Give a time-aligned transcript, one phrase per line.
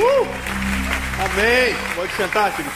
[0.00, 0.26] Uh!
[1.22, 1.74] Amém.
[1.94, 2.74] Pode sentar, querido.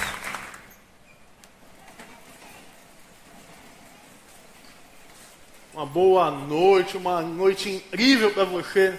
[5.72, 8.94] Uma boa noite, uma noite incrível para você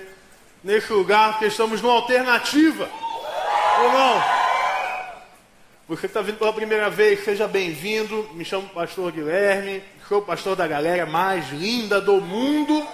[0.63, 2.89] nesse lugar, porque estamos numa alternativa.
[3.83, 4.23] Ou não?
[5.87, 8.27] Você que está vindo pela primeira vez, seja bem-vindo.
[8.33, 12.85] Me chamo Pastor Guilherme, sou o pastor da galera mais linda do mundo.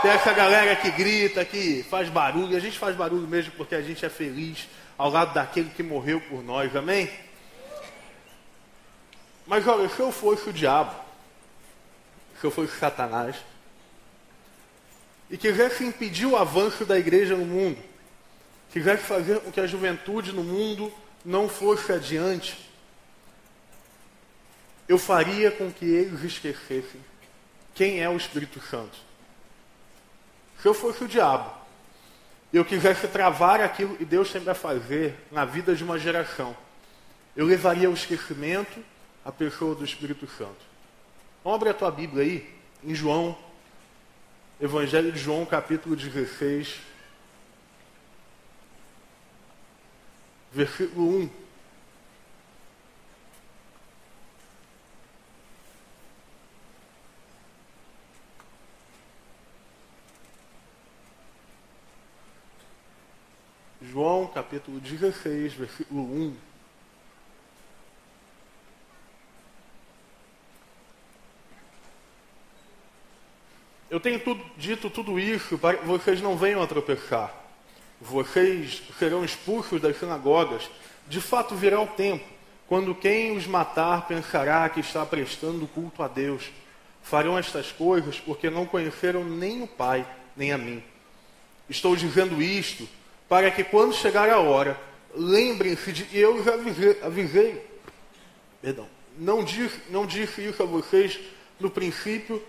[0.00, 2.56] Tem essa galera que grita, que faz barulho.
[2.56, 6.20] A gente faz barulho mesmo porque a gente é feliz ao lado daquele que morreu
[6.20, 7.10] por nós, amém?
[9.46, 10.94] Mas olha, se eu fosse o diabo,
[12.40, 13.34] se eu fosse Satanás,
[15.30, 17.78] e quisesse impedir o avanço da igreja no mundo,
[18.70, 20.92] quisesse fazer com que a juventude no mundo
[21.24, 22.56] não fosse adiante,
[24.88, 27.00] eu faria com que eles esquecessem
[27.74, 29.07] quem é o Espírito Santo.
[30.60, 31.50] Se eu fosse o diabo,
[32.52, 36.56] eu quisesse travar aquilo que Deus tem para fazer na vida de uma geração,
[37.36, 38.82] eu levaria ao esquecimento
[39.24, 40.66] a pessoa do Espírito Santo.
[41.44, 43.36] Vamos abrir a tua Bíblia aí, em João,
[44.60, 46.80] Evangelho de João, capítulo 16,
[50.52, 51.47] versículo 1.
[63.90, 66.36] João capítulo 16, versículo 1.
[73.90, 77.34] Eu tenho tudo, dito tudo isso para que vocês não venham a tropeçar.
[77.98, 80.68] Vocês serão expulsos das sinagogas.
[81.08, 82.24] De fato, virá o tempo
[82.66, 86.50] quando quem os matar pensará que está prestando culto a Deus.
[87.02, 90.82] Farão estas coisas porque não conheceram nem o Pai, nem a mim.
[91.70, 92.86] Estou dizendo isto
[93.28, 94.78] para que quando chegar a hora,
[95.14, 97.66] lembrem-se de que eu já avisei, avisei.
[98.62, 101.20] Perdão, não disse, não disse isso a vocês
[101.60, 102.42] no princípio,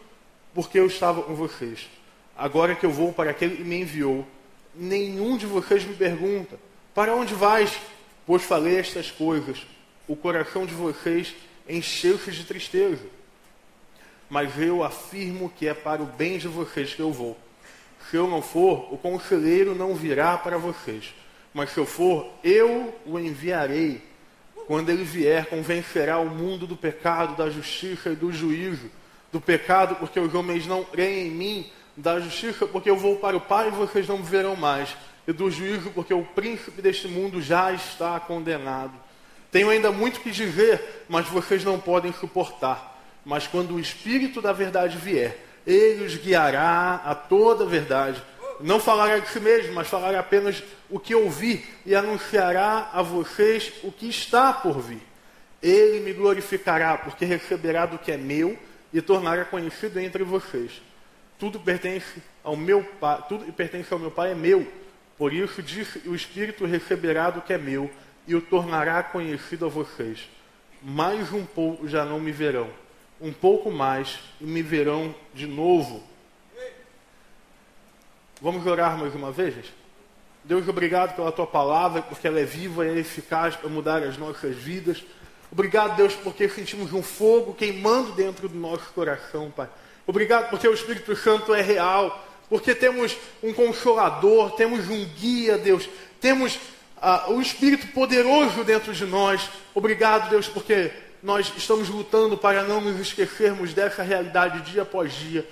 [0.54, 1.90] porque eu estava com vocês.
[2.38, 4.26] Agora que eu vou para aquele que me enviou,
[4.74, 6.58] nenhum de vocês me pergunta:
[6.96, 7.78] Para onde vais?
[8.26, 9.66] Pois falei estas coisas.
[10.08, 11.36] O coração de vocês
[11.68, 13.06] encheu-se de tristeza.
[14.30, 17.38] Mas eu afirmo que é para o bem de vocês que eu vou.
[18.10, 21.14] Se eu não for, o conselheiro não virá para vocês.
[21.54, 24.02] Mas se eu for, eu o enviarei.
[24.68, 28.90] Quando ele vier, convencerá o mundo do pecado, da justiça e do juízo.
[29.32, 31.72] Do pecado, porque os homens não creem em mim.
[31.98, 34.96] Da justiça, porque eu vou para o Pai e vocês não me verão mais.
[35.28, 38.94] E do juízo, porque o príncipe deste mundo já está condenado.
[39.52, 43.02] Tenho ainda muito que dizer, mas vocês não podem suportar.
[43.26, 48.22] Mas quando o Espírito da verdade vier, ele os guiará a toda a verdade.
[48.60, 53.72] Não falará de si mesmo, mas falará apenas o que ouvir e anunciará a vocês
[53.84, 55.02] o que está por vir.
[55.62, 58.58] Ele me glorificará, porque receberá do que é meu
[58.92, 60.82] e tornará conhecido entre vocês.
[61.38, 64.68] Tudo pertence ao meu pai, tudo que pertence ao meu pai é meu.
[65.18, 67.92] Por isso disse, o Espírito receberá do que é meu
[68.28, 70.28] e o tornará conhecido a vocês.
[70.82, 72.70] Mais um pouco já não me verão
[73.22, 76.04] um pouco mais e me verão de novo.
[78.42, 79.56] Vamos orar mais uma vez?
[80.44, 84.18] Deus, obrigado pela tua palavra, porque ela é viva e é eficaz para mudar as
[84.18, 85.04] nossas vidas.
[85.52, 89.68] Obrigado, Deus, porque sentimos um fogo queimando dentro do nosso coração, Pai.
[90.08, 95.90] Obrigado porque o Espírito Santo é real, porque temos um consolador, temos um guia, Deus,
[96.22, 96.56] temos
[96.98, 99.50] uh, o Espírito poderoso dentro de nós.
[99.76, 100.92] Obrigado, Deus, porque
[101.22, 105.48] nós estamos lutando para não nos esquecermos dessa realidade dia após dia.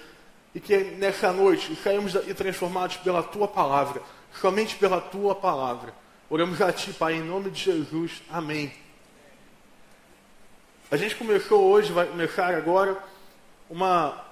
[0.56, 4.02] E que nessa noite saímos e transformados pela tua palavra,
[4.40, 5.94] somente pela tua palavra.
[6.30, 8.22] Oramos a ti, Pai, em nome de Jesus.
[8.30, 8.74] Amém.
[10.90, 12.98] A gente começou hoje, vai começar agora,
[13.70, 14.26] uma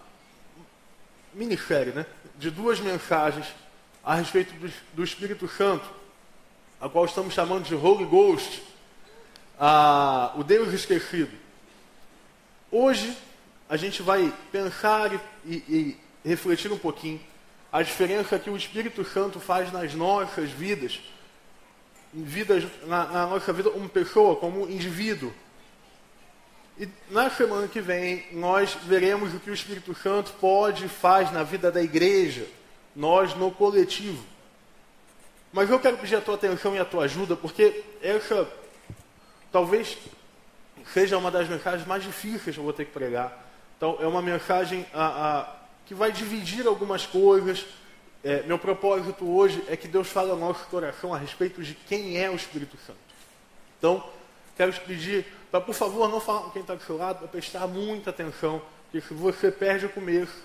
[1.33, 2.05] minissérie, né?
[2.37, 3.47] De duas mensagens
[4.03, 5.85] a respeito do, do Espírito Santo,
[6.79, 8.63] a qual estamos chamando de Holy Ghost
[10.37, 11.31] o Deus esquecido.
[12.71, 13.15] Hoje
[13.69, 17.19] a gente vai pensar e, e, e refletir um pouquinho
[17.71, 20.99] a diferença que o Espírito Santo faz nas nossas vidas,
[22.13, 25.33] vidas na, na nossa vida como pessoa, como indivíduo.
[26.77, 31.31] E na semana que vem nós veremos o que o Espírito Santo pode e faz
[31.31, 32.47] na vida da igreja,
[32.95, 34.23] nós no coletivo.
[35.51, 38.47] Mas eu quero pedir a tua atenção e a tua ajuda, porque essa
[39.55, 39.97] talvez
[40.91, 43.41] seja uma das mensagens mais difíceis que eu vou ter que pregar.
[43.77, 45.55] Então, é uma mensagem a, a,
[45.85, 47.65] que vai dividir algumas coisas.
[48.21, 52.21] é, meu propósito hoje é que Deus fale ao nosso coração a respeito de quem
[52.21, 52.99] é o Espírito Santo.
[53.77, 54.05] Então,
[54.57, 57.29] quero te pedir para, por favor, não falar com quem está do seu lado, para
[57.29, 58.61] prestar muita atenção,
[58.91, 60.35] porque se você perde o começo,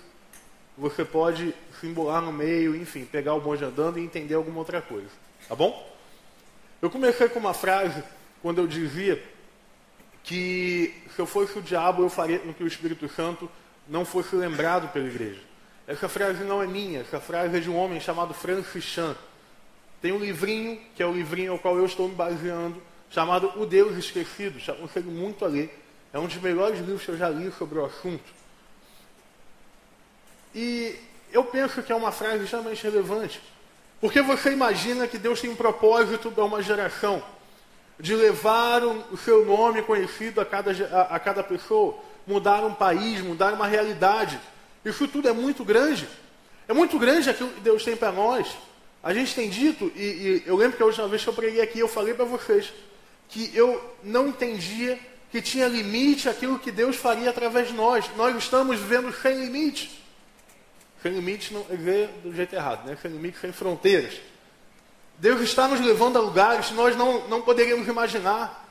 [0.77, 4.81] você pode se embolar no meio, enfim, pegar o bonde andando e entender alguma outra
[4.81, 5.11] coisa.
[5.49, 5.85] Tá bom?
[6.81, 8.01] Eu comecei com uma frase
[8.41, 9.21] quando eu dizia
[10.23, 13.49] que se eu fosse o diabo, eu faria com que o Espírito Santo
[13.87, 15.41] não fosse lembrado pela igreja.
[15.87, 19.15] Essa frase não é minha, essa frase é de um homem chamado Francis Chan.
[20.01, 23.65] Tem um livrinho, que é o livrinho ao qual eu estou me baseando, chamado O
[23.65, 24.59] Deus Esquecido.
[24.59, 25.79] Já aconselho muito a ler.
[26.13, 28.23] É um dos melhores livros que eu já li sobre o assunto.
[30.53, 30.95] E
[31.31, 33.41] eu penso que é uma frase extremamente relevante.
[33.99, 37.23] Porque você imagina que Deus tem um propósito para uma geração
[38.01, 43.21] de levar o seu nome conhecido a cada, a, a cada pessoa, mudar um país,
[43.21, 44.39] mudar uma realidade.
[44.83, 46.07] Isso tudo é muito grande.
[46.67, 48.47] É muito grande aquilo que Deus tem para nós.
[49.03, 51.61] A gente tem dito, e, e, eu lembro que a última vez que eu preguei
[51.61, 52.71] aqui, eu falei para vocês
[53.29, 54.99] que eu não entendia
[55.31, 58.05] que tinha limite aquilo que Deus faria através de nós.
[58.17, 60.03] Nós estamos vivendo sem limite.
[61.01, 62.97] Sem limite não é do jeito errado, né?
[63.01, 64.15] Sem limite, sem fronteiras.
[65.21, 68.67] Deus está nos levando a lugares que nós não, não poderíamos imaginar.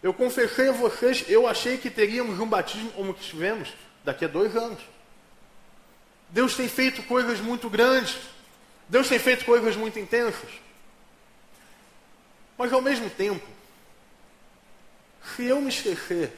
[0.00, 3.70] Eu confessei a vocês, eu achei que teríamos um batismo como tivemos
[4.04, 4.78] daqui a dois anos.
[6.28, 8.16] Deus tem feito coisas muito grandes.
[8.88, 10.48] Deus tem feito coisas muito intensas.
[12.56, 13.44] Mas ao mesmo tempo,
[15.34, 16.32] se eu me esquecer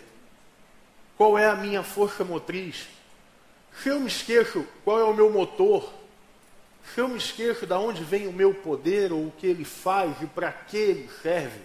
[1.18, 2.86] qual é a minha força motriz,
[3.82, 6.00] se eu me esqueço qual é o meu motor,
[6.96, 10.26] eu me esqueço de onde vem o meu poder, ou o que ele faz e
[10.26, 11.60] para que ele serve,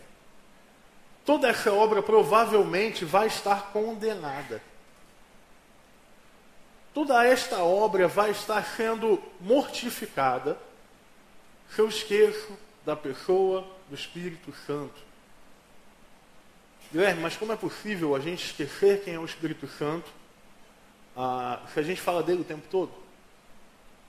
[1.26, 4.62] toda essa obra provavelmente vai estar condenada.
[6.94, 10.58] Toda esta obra vai estar sendo mortificada
[11.70, 15.04] se eu esqueço da pessoa do Espírito Santo.
[16.92, 20.10] Guilherme, mas como é possível a gente esquecer quem é o Espírito Santo
[21.18, 23.05] ah, se a gente fala dele o tempo todo?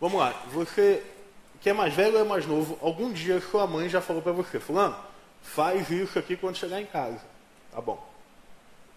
[0.01, 1.03] Vamos lá, você
[1.61, 4.33] que é mais velho ou é mais novo, algum dia sua mãe já falou para
[4.33, 4.97] você, fulano,
[5.43, 7.23] faz isso aqui quando chegar em casa.
[7.73, 8.09] Tá bom.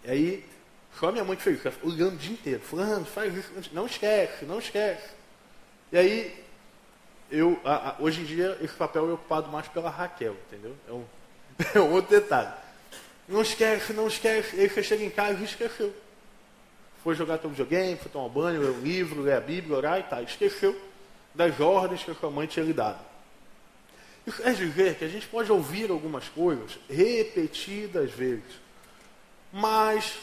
[0.03, 0.45] E aí,
[0.99, 4.45] só minha mãe que fez isso, olhando o dia inteiro, fulano, faz isso, não esquece,
[4.45, 5.09] não esquece.
[5.91, 6.43] E aí,
[7.31, 10.75] eu, a, a, hoje em dia, esse papel é ocupado mais pela Raquel, entendeu?
[10.87, 11.05] É um,
[11.75, 12.53] é um outro detalhe.
[13.27, 14.55] Não esquece, não esquece.
[14.55, 15.93] E aí você chega em casa e esqueceu.
[17.03, 20.03] Foi jogar teu videogame, foi tomar banho, ler um livro, ler a Bíblia, orar e
[20.03, 20.21] tal.
[20.23, 20.88] Esqueceu
[21.33, 22.99] das ordens que a sua mãe tinha lhe dado.
[24.25, 28.59] Isso quer dizer que a gente pode ouvir algumas coisas repetidas vezes,
[29.51, 30.19] mas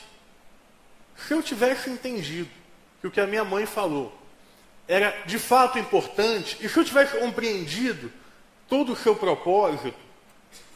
[1.17, 2.51] se eu tivesse entendido
[3.01, 4.17] que o que a minha mãe falou
[4.87, 8.13] era de fato importante, e se eu tivesse compreendido
[8.69, 9.99] todo o seu propósito,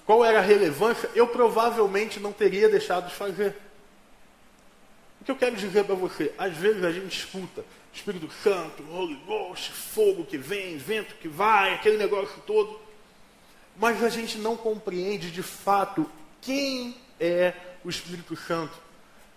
[0.04, 3.56] qual era a relevância, eu provavelmente não teria deixado de fazer.
[5.20, 6.32] O que eu quero dizer para você?
[6.36, 11.74] Às vezes a gente escuta Espírito Santo, Holy Ghost, fogo que vem, vento que vai,
[11.74, 12.78] aquele negócio todo.
[13.76, 16.08] Mas a gente não compreende de fato
[16.40, 17.52] quem é
[17.84, 18.72] o Espírito Santo.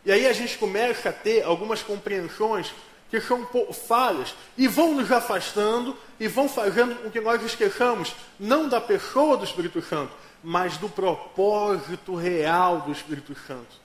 [0.06, 2.74] E aí a gente começa a ter algumas compreensões
[3.10, 3.48] que são
[3.88, 9.38] falhas e vão nos afastando e vão fazendo com que nós esqueçamos não da pessoa
[9.38, 10.12] do Espírito Santo,
[10.44, 13.84] mas do propósito real do Espírito Santo.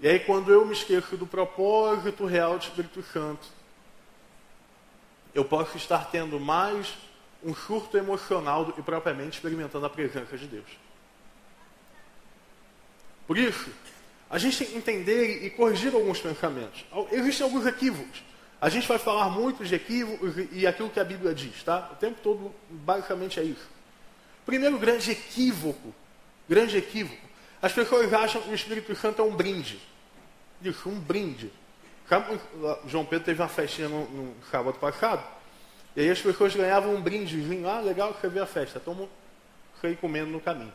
[0.00, 3.46] E aí, quando eu me esqueço do propósito real do Espírito Santo,
[5.34, 6.94] eu posso estar tendo mais
[7.42, 10.68] um surto emocional do que propriamente experimentando a presença de Deus.
[13.26, 13.70] Por isso,
[14.28, 16.84] a gente tem que entender e corrigir alguns pensamentos.
[17.12, 18.22] Existem alguns equívocos.
[18.60, 21.90] A gente vai falar muito de equívocos e aquilo que a Bíblia diz, tá?
[21.92, 23.68] O tempo todo, basicamente, é isso.
[24.44, 25.94] Primeiro grande equívoco,
[26.48, 27.30] grande equívoco.
[27.62, 29.80] As pessoas acham que o Espírito Santo é um brinde.
[30.62, 31.50] Isso, um brinde.
[32.86, 35.22] João Pedro teve uma festinha no, no sábado passado,
[35.94, 37.68] e aí as pessoas ganhavam um brindezinho.
[37.68, 38.80] Ah, legal, você vê a festa.
[38.80, 39.08] Toma
[39.82, 40.72] aí comendo no caminho.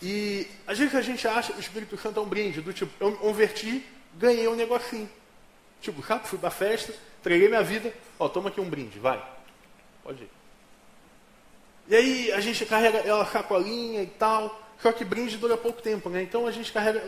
[0.00, 2.92] E às vezes a gente acha que o Espírito Santo é um brinde, do tipo,
[3.00, 5.10] eu converti, ganhei um negocinho.
[5.80, 9.24] Tipo, sabe, fui para a festa, entreguei minha vida, ó, toma aqui um brinde, vai.
[10.02, 10.30] Pode ir.
[11.88, 14.67] E aí a gente carrega ela sacolinha e tal.
[14.80, 16.22] Só que brinde dura pouco tempo, né?
[16.22, 17.02] Então a gente carrega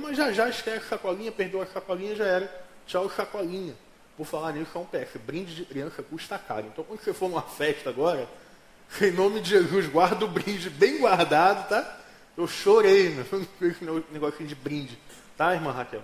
[0.00, 2.64] mas já já esquece sacolinha, perdoa a sacolinha, já era.
[2.86, 3.74] Tchau, sacolinha.
[4.16, 5.20] Por falar nisso, é um PS.
[5.24, 6.66] Brinde de criança custa caro.
[6.66, 8.28] Então quando você for numa festa agora,
[9.00, 12.00] em nome de Jesus, guarda o brinde bem guardado, tá?
[12.36, 13.24] Eu chorei né?
[13.62, 14.98] esse negocinho de brinde.
[15.36, 16.02] Tá, irmã Raquel?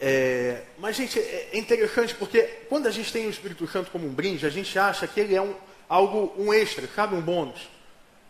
[0.00, 4.06] É, mas, gente, é, é interessante porque quando a gente tem o Espírito Santo como
[4.06, 5.54] um brinde, a gente acha que ele é um,
[5.88, 7.14] algo, um extra, sabe?
[7.14, 7.68] Um bônus.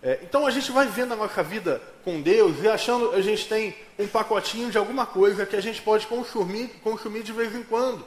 [0.03, 3.23] É, então a gente vai vivendo a nossa vida com Deus e achando que a
[3.23, 7.55] gente tem um pacotinho de alguma coisa que a gente pode consumir, consumir de vez
[7.55, 8.05] em quando.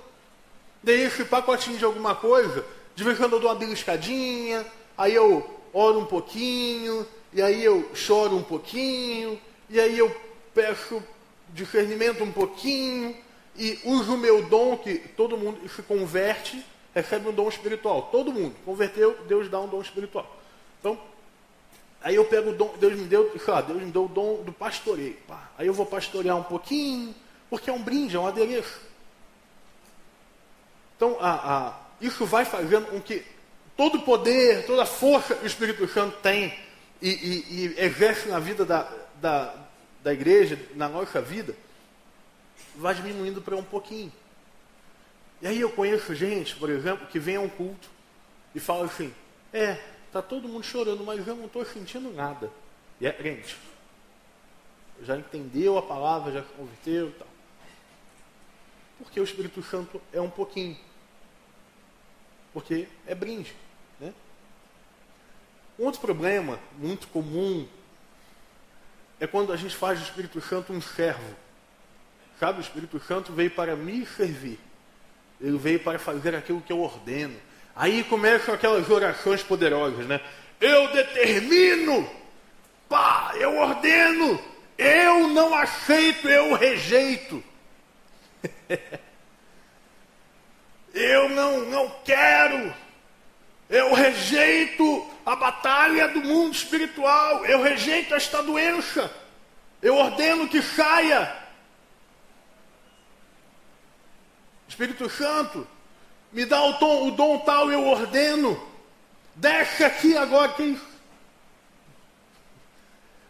[0.82, 4.66] Daí esse pacotinho de alguma coisa, de vez em quando eu dou uma beliscadinha,
[4.98, 10.16] aí eu oro um pouquinho, e aí eu choro um pouquinho, e aí eu
[10.54, 11.04] peço
[11.50, 13.16] discernimento um pouquinho,
[13.58, 18.10] e uso o meu dom, que todo mundo se converte, recebe um dom espiritual.
[18.12, 20.40] Todo mundo converteu, Deus dá um dom espiritual.
[20.80, 20.98] Então,
[22.03, 24.51] Aí eu pego o dom, Deus me deu, lá, Deus me deu o dom do
[24.51, 25.17] pastoreio.
[25.27, 25.51] Pá.
[25.58, 27.13] Aí eu vou pastorear um pouquinho,
[27.50, 28.79] porque é um brinde, é um adereço.
[30.96, 33.24] Então, a, a, isso vai fazendo com que
[33.77, 36.58] todo o poder, toda a força que o Espírito Santo tem
[37.01, 39.55] e, e, e exerce na vida da, da,
[40.03, 41.55] da igreja, na nossa vida,
[42.75, 44.12] vai diminuindo para um pouquinho.
[45.41, 47.89] E aí eu conheço gente, por exemplo, que vem a um culto
[48.53, 49.13] e fala assim,
[49.51, 49.77] é,
[50.12, 52.51] Está todo mundo chorando, mas eu não estou sentindo nada.
[53.00, 53.58] E é crente.
[55.03, 57.27] Já entendeu a palavra, já se converteu e tal.
[58.98, 60.77] Porque o Espírito Santo é um pouquinho.
[62.51, 63.56] Porque é brinde.
[64.01, 64.13] Né?
[65.80, 67.65] Outro problema muito comum
[69.18, 71.38] é quando a gente faz do Espírito Santo um servo.
[72.38, 74.60] Sabe, o Espírito Santo veio para me servir.
[75.39, 77.39] Ele veio para fazer aquilo que eu ordeno.
[77.75, 80.20] Aí começam aquelas orações poderosas, né?
[80.60, 82.10] Eu determino,
[82.88, 84.40] pá, eu ordeno,
[84.78, 87.44] eu não aceito, eu rejeito.
[90.94, 92.74] eu não, não quero,
[93.70, 99.12] eu rejeito a batalha do mundo espiritual, eu rejeito esta doença,
[99.82, 101.40] eu ordeno que saia.
[104.68, 105.68] Espírito Santo,
[106.32, 108.62] me dá o, tom, o dom tal, eu ordeno.
[109.36, 110.54] Deixa aqui agora.
[110.54, 110.80] Que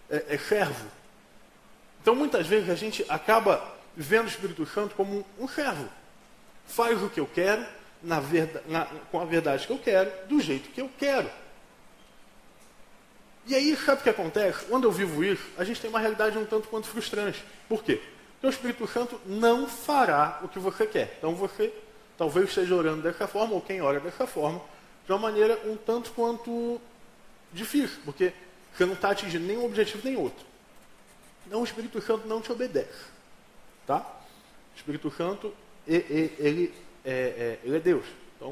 [0.10, 0.86] é, é servo.
[2.02, 5.88] Então, muitas vezes, a gente acaba vendo o Espírito Santo como um, servo.
[6.68, 7.66] Faz o que eu quero,
[8.02, 11.30] na verdade, na, com a verdade que eu quero, do jeito que eu quero.
[13.48, 14.66] E aí, sabe o que acontece?
[14.66, 17.44] Quando eu vivo isso, a gente tem uma realidade um tanto quanto frustrante.
[17.68, 18.02] Por quê?
[18.34, 21.16] Porque o Espírito Santo não fará o que você quer.
[21.18, 21.74] Então você
[22.22, 24.62] talvez esteja orando dessa forma, ou quem ora dessa forma,
[25.08, 26.80] de uma maneira um tanto quanto
[27.52, 28.32] difícil, porque
[28.72, 30.46] você não está atingindo nenhum objetivo nem outro.
[31.48, 33.06] Então o Espírito Santo não te obedece.
[33.88, 34.02] Tá?
[34.02, 35.52] O Espírito Santo,
[35.88, 36.74] ele, ele,
[37.04, 38.06] é, é, ele é Deus.
[38.36, 38.50] Então,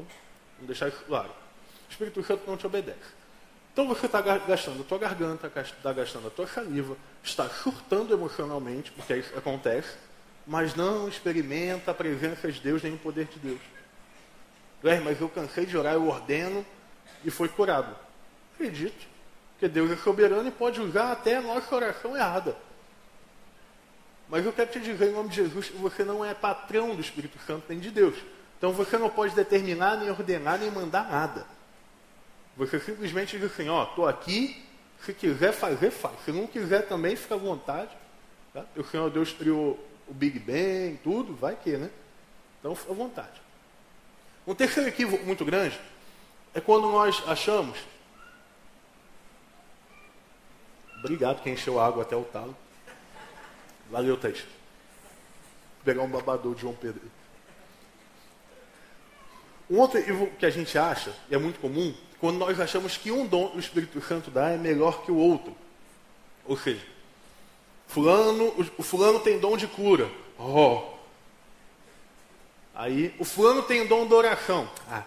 [0.54, 1.30] vamos deixar isso claro.
[1.30, 3.20] O Espírito Santo não te obedece.
[3.72, 8.90] Então você está gastando a tua garganta, está gastando a tua saliva, está surtando emocionalmente,
[8.90, 9.96] porque isso acontece,
[10.46, 13.60] mas não experimenta a presença de Deus nem o poder de Deus.
[14.82, 16.64] Guilherme, mas eu cansei de orar, eu ordeno
[17.24, 17.94] e foi curado.
[18.54, 19.06] Acredito,
[19.58, 22.56] que Deus é soberano e pode usar até a nossa oração errada.
[24.28, 27.00] Mas eu quero te dizer em nome de Jesus que você não é patrão do
[27.00, 28.16] Espírito Santo nem de Deus.
[28.56, 31.46] Então você não pode determinar, nem ordenar, nem mandar nada.
[32.56, 34.64] Você simplesmente diz assim, ó, estou aqui,
[35.04, 36.14] se quiser fazer, faz.
[36.24, 37.90] Se não quiser também, fica à vontade.
[38.52, 38.64] Tá?
[38.76, 39.78] O Senhor Deus criou
[40.10, 41.88] o Big Bang, tudo, vai que, né?
[42.58, 43.40] Então, à vontade.
[44.46, 45.80] Um terceiro equívoco muito grande
[46.52, 47.78] é quando nós achamos.
[50.98, 52.56] Obrigado quem encheu água até o talo.
[53.88, 54.40] Valeu, Thaís.
[54.40, 57.00] Vou pegar um babador de João Pedro.
[59.70, 63.12] Um outro equívoco que a gente acha, e é muito comum, quando nós achamos que
[63.12, 65.56] um dom do Espírito Santo dá é melhor que o outro.
[66.44, 66.84] Ou seja,
[67.90, 70.08] Fulano, o fulano tem dom de cura.
[70.38, 70.80] Oh.
[72.72, 74.70] Aí, o fulano tem dom da oração.
[74.88, 75.02] Ah.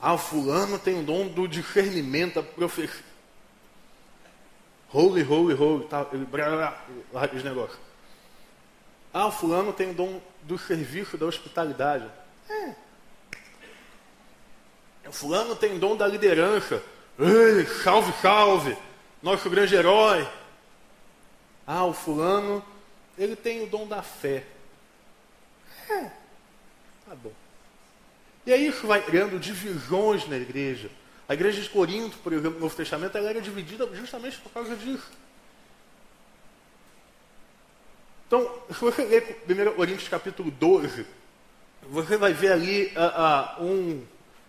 [0.00, 3.04] ah, o fulano tem o dom do discernimento, da profecia.
[4.92, 7.80] Holy, holy, holy, tá, ele, blá, blá, os negócios.
[9.12, 12.08] Ah, o fulano tem o dom do serviço, da hospitalidade.
[12.48, 12.74] É.
[15.08, 16.80] O fulano tem o dom da liderança.
[17.18, 18.78] Ei, salve, salve,
[19.20, 20.28] nosso grande herói.
[21.66, 22.64] Ah, o fulano,
[23.18, 24.44] ele tem o dom da fé.
[25.90, 26.10] É,
[27.08, 27.32] tá bom.
[28.46, 30.88] E aí isso vai criando divisões na igreja.
[31.28, 34.76] A igreja de Corinto, por exemplo, no Novo Testamento, ela era dividida justamente por causa
[34.76, 35.10] disso.
[38.26, 41.06] Então, se você ler 1 Coríntios capítulo 12,
[41.82, 44.04] você vai ver ali uh, uh, um,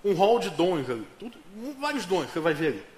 [0.06, 1.08] um hall de dons ali.
[1.20, 1.38] Tudo,
[1.80, 2.97] vários dons você vai ver ali.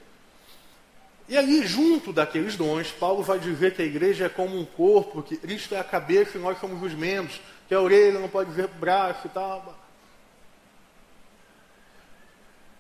[1.30, 5.22] E ali, junto daqueles dons, Paulo vai dizer que a igreja é como um corpo,
[5.22, 8.50] que Cristo é a cabeça e nós somos os membros, que a orelha não pode
[8.50, 9.78] dizer braço e tal.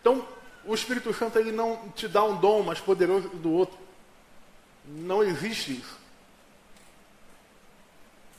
[0.01, 0.27] Então,
[0.65, 3.77] o Espírito Santo ele não te dá um dom mais poderoso do outro.
[4.83, 5.99] Não existe isso.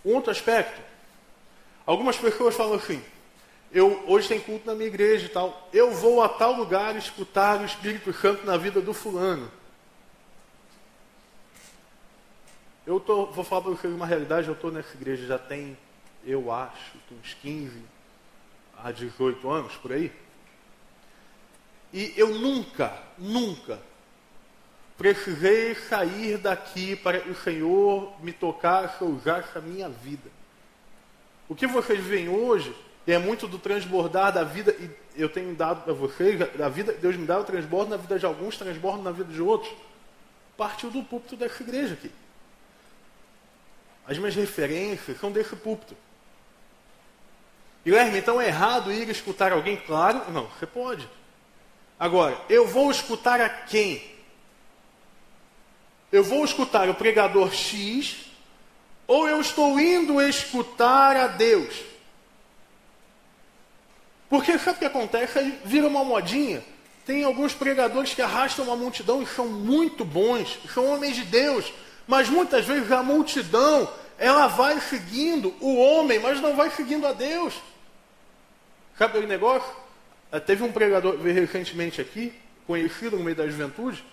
[0.04, 0.80] Um outro aspecto.
[1.86, 3.00] Algumas pessoas falam assim:
[3.70, 5.68] eu hoje tem culto na minha igreja e tal.
[5.72, 9.59] Eu vou a tal lugar escutar o Espírito Santo na vida do fulano.
[12.86, 15.76] Eu tô, vou falar para vocês uma realidade, eu estou nessa igreja já tem,
[16.24, 17.82] eu acho, uns 15
[18.82, 20.10] a 18 anos, por aí.
[21.92, 23.78] E eu nunca, nunca
[24.96, 30.30] precisei sair daqui para o Senhor me tocar, usar essa minha vida.
[31.48, 32.74] O que vocês veem hoje
[33.06, 37.16] é muito do transbordar da vida, e eu tenho dado para vocês, a vida Deus
[37.16, 39.72] me dá o transbordo na vida de alguns, transbordo na vida de outros.
[40.56, 42.10] Partiu do púlpito dessa igreja aqui.
[44.10, 45.96] As minhas referências são desse púlpito.
[47.84, 49.76] Guilherme, então é errado ir escutar alguém?
[49.76, 51.08] Claro, não, você pode.
[51.96, 54.02] Agora, eu vou escutar a quem?
[56.10, 58.26] Eu vou escutar o pregador X
[59.06, 61.72] ou eu estou indo escutar a Deus?
[64.28, 65.54] Porque sabe o que acontece?
[65.64, 66.64] Vira uma modinha.
[67.06, 71.72] Tem alguns pregadores que arrastam uma multidão e são muito bons, são homens de Deus,
[72.10, 73.88] mas muitas vezes a multidão
[74.18, 77.54] ela vai seguindo o homem, mas não vai seguindo a Deus.
[78.98, 79.72] Sabe aquele negócio?
[80.32, 82.34] Eh, teve um pregador recentemente aqui,
[82.66, 84.04] conhecido no meio da juventude.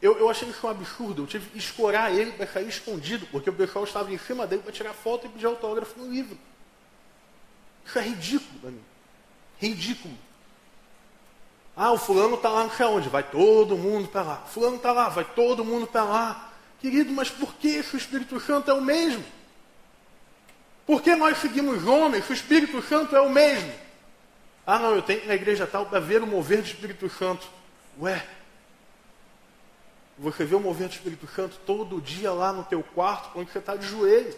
[0.00, 1.24] Eu, eu achei isso um absurdo.
[1.24, 4.62] Eu tive que escorar ele para sair escondido, porque o pessoal estava em cima dele
[4.62, 6.38] para tirar foto e pedir autógrafo no livro.
[7.84, 8.82] Isso é ridículo mim.
[9.58, 10.14] Ridículo.
[11.76, 13.10] Ah, o fulano está lá não sei onde.
[13.10, 14.36] Vai todo mundo para lá.
[14.46, 16.53] Fulano está lá, vai todo mundo para lá.
[16.84, 19.24] Querido, mas por que o Espírito Santo é o mesmo?
[20.84, 23.72] Por que nós seguimos homens se o Espírito Santo é o mesmo?
[24.66, 27.08] Ah, não, eu tenho que ir na igreja tal para ver o mover do Espírito
[27.08, 27.48] Santo.
[27.98, 28.22] Ué,
[30.18, 33.60] você vê o mover do Espírito Santo todo dia lá no teu quarto, quando você
[33.60, 34.36] está de joelho.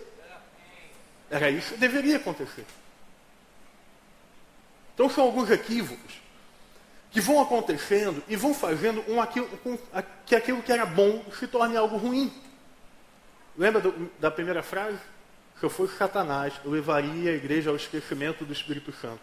[1.29, 2.65] Era isso que deveria acontecer.
[4.95, 6.15] Então são alguns equívocos
[7.17, 9.49] que vão acontecendo e vão fazendo um, aquilo,
[10.27, 12.31] que aquilo que era bom se torne algo ruim.
[13.57, 14.99] Lembra do, da primeira frase?
[15.59, 19.23] Se eu fosse Satanás, eu levaria a igreja ao esquecimento do Espírito Santo.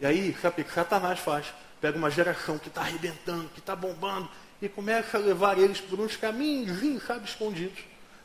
[0.00, 1.52] E aí, sabe o que Satanás faz?
[1.82, 4.30] Pega uma geração que está arrebentando, que está bombando,
[4.62, 7.80] e começa a levar eles por uns caminhos, sabe, escondidos,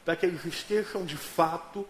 [0.05, 1.85] para que eles esqueçam de fato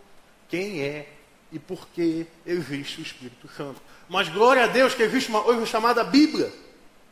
[0.49, 1.13] quem é
[1.52, 3.80] e por que existe o Espírito Santo.
[4.10, 6.52] Mas glória a Deus que existe uma coisa chamada Bíblia.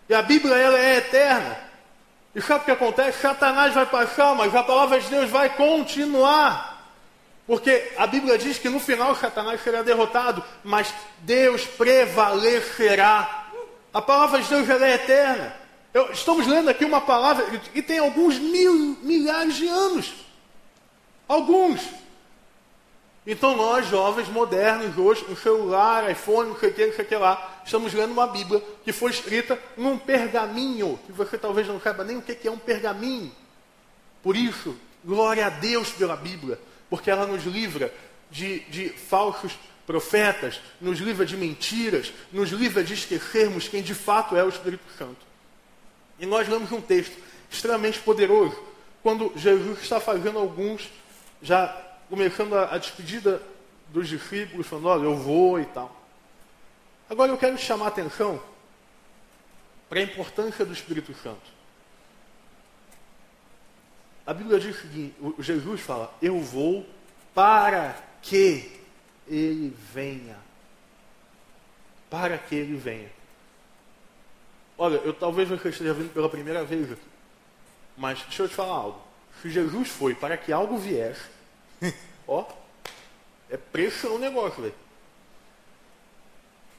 [0.08, 1.58] E a Bíblia ela é eterna.
[2.34, 3.22] E sabe o que acontece?
[3.22, 6.72] Satanás vai passar, mas a palavra de Deus vai continuar.
[7.46, 13.48] Porque a Bíblia diz que no final Satanás será derrotado, mas Deus prevalecerá.
[13.94, 15.56] A palavra de Deus ela é eterna.
[15.94, 20.14] Eu, estamos lendo aqui uma palavra que tem alguns mil, milhares de anos.
[21.28, 21.82] Alguns.
[23.26, 27.08] Então nós, jovens modernos, hoje, um celular, iPhone, não sei o que, não sei o
[27.08, 31.80] que lá, estamos lendo uma Bíblia que foi escrita num pergaminho, que você talvez não
[31.80, 33.32] saiba nem o que é um pergaminho.
[34.24, 37.94] Por isso, glória a Deus pela Bíblia, porque ela nos livra
[38.32, 39.54] de, de falsos
[39.86, 44.84] profetas, nos livra de mentiras, nos livra de esquecermos quem de fato é o Espírito
[44.98, 45.20] Santo.
[46.20, 47.16] E nós lemos um texto
[47.52, 48.58] extremamente poderoso,
[49.04, 50.90] quando Jesus está fazendo alguns
[51.42, 53.42] já começando a, a despedida
[53.88, 55.96] dos discípulos, falando, olha, eu vou e tal.
[57.10, 58.44] Agora eu quero chamar a atenção
[59.88, 61.50] para a importância do Espírito Santo.
[64.26, 66.86] A Bíblia diz o seguinte, o Jesus fala, eu vou
[67.34, 68.78] para que
[69.26, 70.38] ele venha.
[72.10, 73.10] Para que ele venha.
[74.78, 77.02] Olha, eu talvez você esteja vindo pela primeira vez aqui.
[77.96, 79.02] Mas deixa eu te falar algo.
[79.42, 81.41] Se Jesus foi para que algo viesse,
[82.28, 82.46] Ó,
[83.50, 84.76] é pressão o negócio, velho.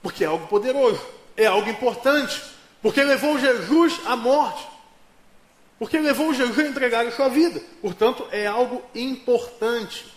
[0.03, 1.05] Porque é algo poderoso,
[1.37, 2.43] é algo importante.
[2.81, 4.67] Porque levou Jesus à morte.
[5.79, 7.61] Porque levou Jesus a entregar a sua vida.
[7.81, 10.13] Portanto, é algo importante.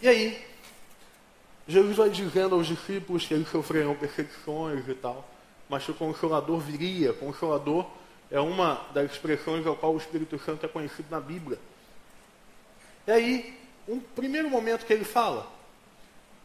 [0.00, 0.46] E aí,
[1.66, 5.28] Jesus vai dizendo aos discípulos que eles sofrerão perseguições e tal,
[5.68, 7.12] mas que o Consolador viria.
[7.12, 7.86] Consolador
[8.30, 11.58] é uma das expressões ao qual o Espírito Santo é conhecido na Bíblia.
[13.08, 15.50] E aí, um primeiro momento que ele fala,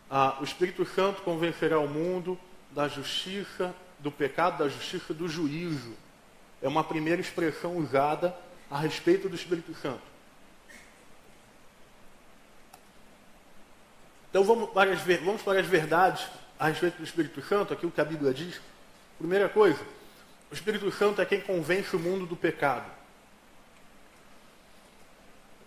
[0.10, 2.40] ah, o Espírito Santo convencerá o mundo
[2.72, 5.94] da justiça, do pecado, da justiça, do juízo.
[6.62, 8.34] é uma primeira expressão usada
[8.72, 10.00] a respeito do Espírito Santo.
[14.30, 16.26] Então vamos para as, vamos para as verdades
[16.58, 18.62] a respeito do Espírito Santo, aquilo que a Bíblia diz.
[19.18, 19.84] Primeira coisa,
[20.50, 23.03] o Espírito Santo é quem convence o mundo do pecado.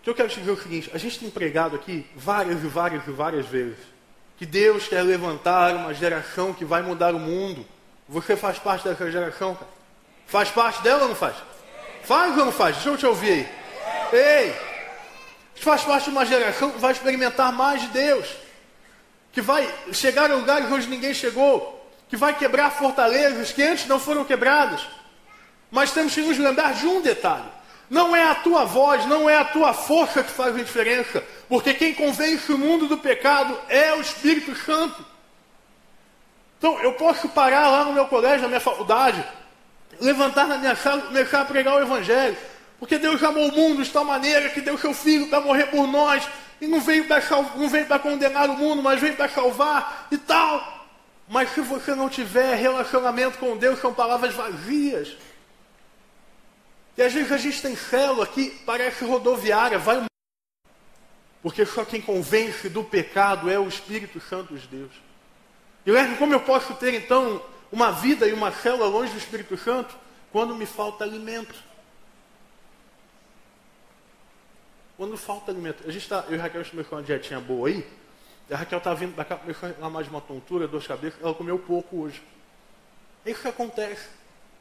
[0.07, 2.67] O que eu quero te dizer o seguinte: a gente tem pregado aqui várias e
[2.67, 3.77] várias e várias vezes
[4.37, 7.65] que Deus quer levantar uma geração que vai mudar o mundo.
[8.07, 9.67] Você faz parte dessa geração, cara?
[10.25, 11.35] Faz parte dela ou não faz?
[12.03, 12.75] Faz ou não faz?
[12.75, 13.49] Deixa eu te ouvir aí.
[14.13, 14.55] Ei!
[15.55, 18.33] Faz parte de uma geração que vai experimentar mais de Deus.
[19.33, 21.85] Que vai chegar a lugares onde ninguém chegou.
[22.07, 24.87] Que vai quebrar fortalezas que antes não foram quebradas.
[25.69, 27.56] Mas temos que nos lembrar de um detalhe.
[27.89, 31.73] Não é a tua voz, não é a tua força que faz a diferença, porque
[31.73, 35.05] quem convence o mundo do pecado é o Espírito Santo.
[36.57, 39.23] Então, eu posso parar lá no meu colégio, na minha faculdade,
[40.01, 42.35] levantar na minha sala e começar a pregar o Evangelho,
[42.79, 45.87] porque Deus amou o mundo de tal maneira que deu seu Filho para morrer por
[45.87, 46.27] nós,
[46.59, 50.87] e não veio para condenar o mundo, mas veio para salvar e tal.
[51.29, 55.15] Mas se você não tiver relacionamento com Deus, são palavras vazias.
[56.97, 60.07] E às vezes a gente tem célula que parece rodoviária, vai
[61.41, 64.91] porque só quem convence do pecado é o Espírito Santo de Deus.
[65.85, 69.95] E como eu posso ter então uma vida e uma célula longe do Espírito Santo
[70.31, 71.55] quando me falta alimento?
[74.97, 75.83] Quando falta alimento.
[75.87, 77.87] A gente está, eu e a Raquel estamos com uma dietinha boa aí.
[78.49, 79.39] A Raquel está vindo da cá,
[79.81, 81.21] a mais uma tontura, duas cabeças.
[81.21, 82.21] Ela comeu pouco hoje.
[83.25, 84.16] É isso que acontece.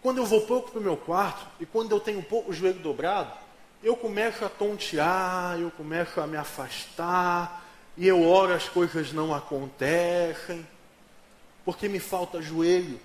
[0.06, 2.78] Quando eu vou pouco para o meu quarto e quando eu tenho pouco o joelho
[2.78, 3.32] dobrado,
[3.82, 7.66] eu começo a tontear, eu começo a me afastar,
[7.96, 10.64] e eu oro, as coisas não acontecem,
[11.64, 13.00] porque me falta joelho.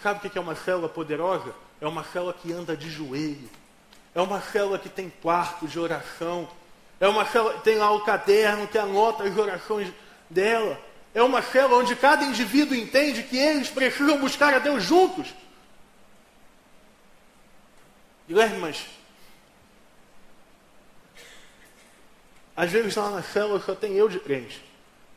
[0.00, 1.52] Sabe o que é uma célula poderosa?
[1.80, 3.50] É uma célula que anda de joelho.
[4.14, 6.48] É uma célula que tem quarto de oração.
[7.00, 9.92] É uma célula que tem lá o caderno que anota as orações
[10.30, 10.78] dela.
[11.18, 15.34] É uma célula onde cada indivíduo entende que eles precisam buscar a Deus juntos.
[18.28, 18.86] Guilherme, mas
[22.56, 24.62] às vezes lá na célula só tem eu de crente.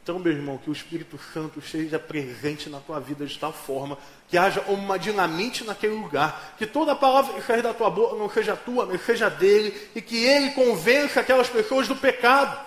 [0.02, 3.96] Então, meu irmão, que o Espírito Santo seja presente na tua vida de tal forma
[4.28, 8.28] que haja uma dinamite naquele lugar, que toda palavra que sair da tua boca não
[8.28, 12.60] seja tua, mas seja dele, e que ele convença aquelas pessoas do pecado.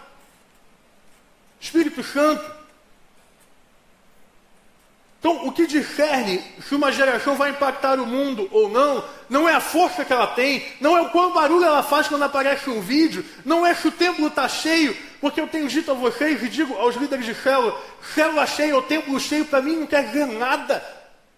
[1.61, 2.64] Espírito Santo,
[5.25, 9.55] então, o que discerne se uma geração vai impactar o mundo ou não, não é
[9.55, 12.83] a força que ela tem, não é o quão barulho ela faz quando aparece um
[12.83, 16.49] vídeo, não é se o templo está cheio, porque eu tenho dito a vocês e
[16.51, 17.75] digo aos líderes de célula,
[18.15, 20.85] célula cheia ou templo cheio para mim não quer dizer nada.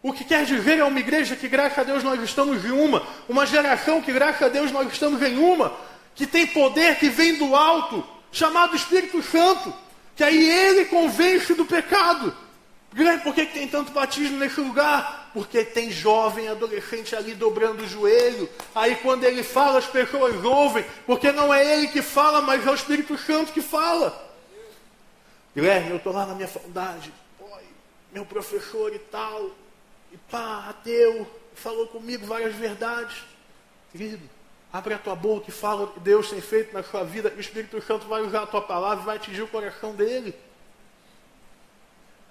[0.03, 3.05] O que quer dizer é uma igreja que, graças a Deus, nós estamos em uma,
[3.29, 5.73] uma geração que, graças a Deus, nós estamos em uma,
[6.13, 9.73] que tem poder que vem do alto, chamado Espírito Santo,
[10.17, 12.46] que aí ele convence do pecado.
[12.95, 15.31] Guilherme, por que, que tem tanto batismo nesse lugar?
[15.35, 18.49] Porque tem jovem, adolescente ali dobrando o joelho.
[18.75, 22.71] Aí quando ele fala, as pessoas ouvem, porque não é ele que fala, mas é
[22.71, 24.25] o Espírito Santo que fala.
[25.55, 27.13] Guilherme, eu estou lá na minha faculdade,
[28.13, 29.51] meu professor e tal,
[30.13, 33.17] e pá, ateu, falou comigo várias verdades.
[33.93, 34.23] Querido,
[34.73, 37.41] abre a tua boca e fala o que Deus tem feito na sua vida, o
[37.41, 40.35] Espírito Santo vai usar a tua palavra e vai atingir o coração dele.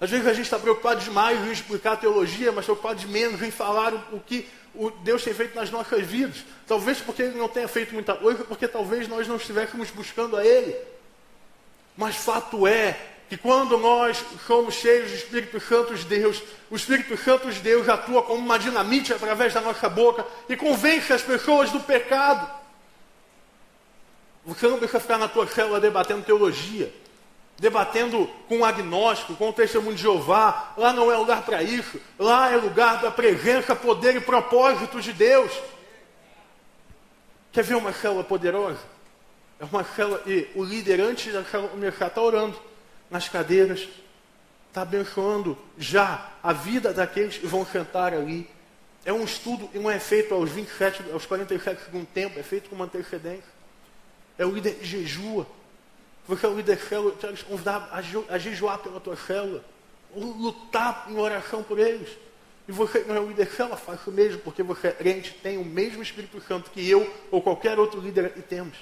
[0.00, 3.40] Às vezes a gente está preocupado demais em explicar a teologia, mas preocupado de menos
[3.42, 6.44] em falar o, o que o Deus tem feito nas nossas vidas.
[6.66, 10.44] Talvez porque Ele não tenha feito muita coisa, porque talvez nós não estivéssemos buscando a
[10.44, 10.76] Ele.
[11.96, 17.16] Mas fato é que quando nós somos cheios do Espírito Santo de Deus, o Espírito
[17.16, 21.70] Santo de Deus atua como uma dinamite através da nossa boca e convence as pessoas
[21.70, 22.48] do pecado.
[24.44, 26.92] Você não precisa ficar na tua célula debatendo teologia
[27.58, 30.74] debatendo com o agnóstico, com o testemunho de Jeová.
[30.76, 32.00] Lá não é lugar para isso.
[32.18, 35.52] Lá é lugar da presença, poder e propósito de Deus.
[37.52, 38.80] Quer ver uma célula poderosa?
[39.58, 42.60] É uma célula e o líder antes da célula começar está orando
[43.10, 43.88] nas cadeiras,
[44.68, 48.46] está abençoando já a vida daqueles que vão sentar ali.
[49.06, 52.68] É um estudo e não é feito aos 27, aos 47 segundos tempo, é feito
[52.68, 53.56] com uma antecedência.
[54.36, 55.46] É o líder que jejua,
[56.26, 57.88] você é o líder célula, quero te convidar
[58.28, 59.64] a jejuar pela tua célula.
[60.14, 62.08] Lutar em oração por eles.
[62.66, 65.56] E você não é o líder célula, faça o mesmo, porque você é crente, tem
[65.56, 68.76] o mesmo Espírito Santo que eu ou qualquer outro líder que temos.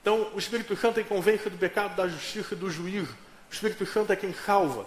[0.00, 3.12] Então, o Espírito Santo é quem convence do pecado, da justiça e do juízo.
[3.50, 4.86] O Espírito Santo é quem salva.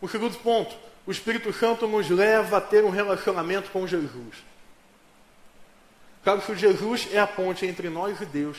[0.00, 0.76] O segundo ponto,
[1.06, 4.36] o Espírito Santo nos leva a ter um relacionamento com Jesus.
[6.22, 8.58] Claro que Jesus é a ponte entre nós e Deus.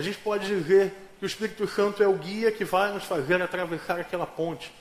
[0.00, 3.42] A gente pode dizer que o Espírito Santo é o guia que vai nos fazer
[3.42, 4.72] atravessar aquela ponte.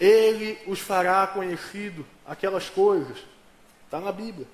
[0.00, 3.18] Ele os fará conhecido aquelas coisas.
[3.84, 4.46] Está na Bíblia.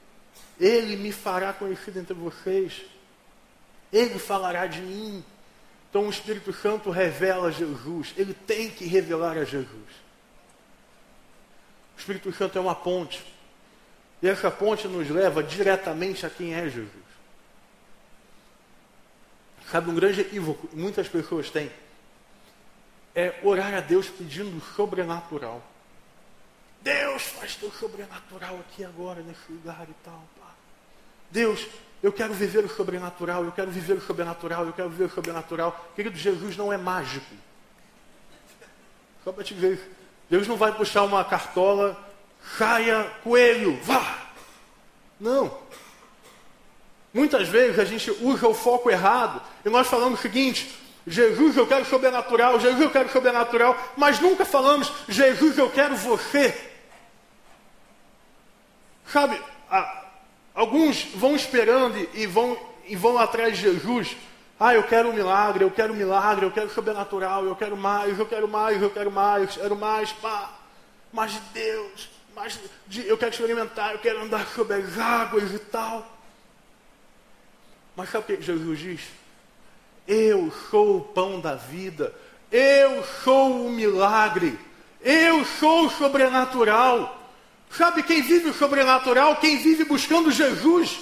[0.59, 2.83] Ele me fará conhecido entre vocês.
[3.93, 5.25] Ele falará de mim.
[5.89, 8.13] Então o Espírito Santo revela Jesus.
[8.17, 9.89] Ele tem que revelar a Jesus.
[11.97, 13.25] O Espírito Santo é uma ponte.
[14.21, 17.00] E essa ponte nos leva diretamente a quem é Jesus.
[19.71, 21.71] Sabe, um grande equívoco que muitas pessoas têm
[23.15, 25.63] é orar a Deus pedindo sobrenatural.
[26.83, 30.25] Deus faz teu sobrenatural aqui agora, nesse lugar e tal.
[30.39, 30.51] Pá.
[31.31, 31.67] Deus,
[32.03, 35.91] eu quero viver o sobrenatural, eu quero viver o sobrenatural, eu quero viver o sobrenatural.
[35.95, 37.35] Querido, Jesus não é mágico.
[39.23, 39.97] Só para te ver.
[40.29, 41.99] Deus não vai puxar uma cartola,
[42.57, 44.31] saia, coelho, vá.
[45.19, 45.59] Não.
[47.13, 50.71] Muitas vezes a gente usa o foco errado e nós falamos o seguinte:
[51.07, 56.69] Jesus, eu quero sobrenatural, Jesus, eu quero sobrenatural, mas nunca falamos, Jesus, eu quero você.
[59.07, 59.43] Sabe,
[60.55, 64.17] alguns vão esperando e vão, e vão atrás de Jesus.
[64.59, 68.19] Ah, eu quero um milagre, eu quero um milagre, eu quero sobrenatural, eu quero mais,
[68.19, 70.51] eu quero mais, eu quero mais, eu quero mais, pá,
[71.27, 76.20] de Deus, mais de, eu quero experimentar, eu quero andar sobre as águas e tal.
[77.97, 79.01] Mas sabe o que Jesus diz?
[80.07, 82.15] Eu sou o pão da vida,
[82.51, 84.59] eu sou o milagre,
[85.03, 87.19] eu sou o sobrenatural.
[87.71, 89.37] Sabe quem vive o sobrenatural?
[89.37, 90.99] Quem vive buscando Jesus.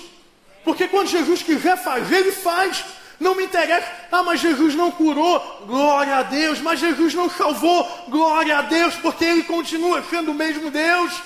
[0.65, 2.85] Porque quando Jesus quiser fazer, ele faz.
[3.19, 3.87] Não me interessa.
[4.13, 5.65] Ah, mas Jesus não curou.
[5.67, 6.61] Glória a Deus.
[6.61, 7.89] Mas Jesus não salvou.
[8.09, 11.21] Glória a Deus, porque Ele continua sendo o mesmo Deus.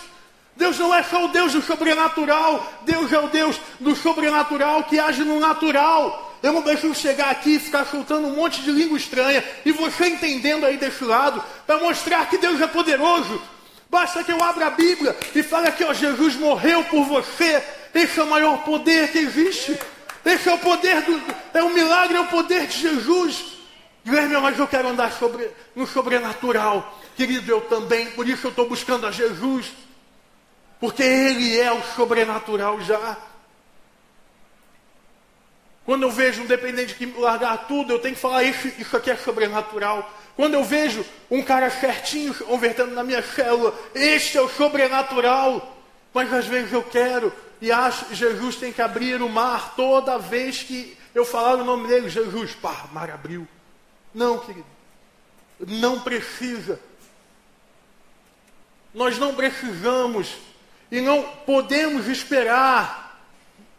[0.57, 2.71] Deus não é só o Deus do sobrenatural.
[2.83, 6.37] Deus é o Deus do sobrenatural que age no natural.
[6.43, 10.09] Eu não preciso chegar aqui e ficar soltando um monte de língua estranha e você
[10.09, 13.41] entendendo aí desse lado para mostrar que Deus é poderoso.
[13.89, 17.63] Basta que eu abra a Bíblia e fale que ó, Jesus morreu por você.
[17.95, 19.79] Esse é o maior poder que existe.
[20.25, 21.21] Esse é o poder do.
[21.53, 23.53] É o milagre, é o poder de Jesus.
[24.05, 26.99] Guilherme, mas eu quero andar sobre, no sobrenatural.
[27.17, 29.67] Querido, eu também, por isso eu estou buscando a Jesus.
[30.83, 33.17] Porque Ele é o sobrenatural já.
[35.85, 39.09] Quando eu vejo um dependente que largar tudo, eu tenho que falar: isso, isso aqui
[39.09, 40.13] é sobrenatural.
[40.35, 45.73] Quando eu vejo um cara certinho convertendo na minha célula, este é o sobrenatural.
[46.13, 50.19] Mas às vezes eu quero e acho que Jesus tem que abrir o mar toda
[50.19, 53.47] vez que eu falar o nome dele, Jesus, pá, mar abriu.
[54.13, 54.67] Não, querido.
[55.61, 56.81] Não precisa.
[58.93, 60.51] Nós não precisamos
[60.93, 63.19] e não podemos esperar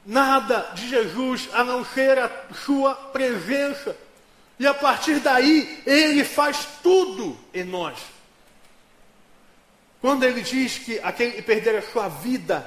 [0.04, 2.30] nada de Jesus a não ser a
[2.66, 3.96] sua presença.
[4.58, 8.00] E a partir daí, ele faz tudo em nós.
[10.02, 12.66] Quando ele diz que aquele que perder a sua vida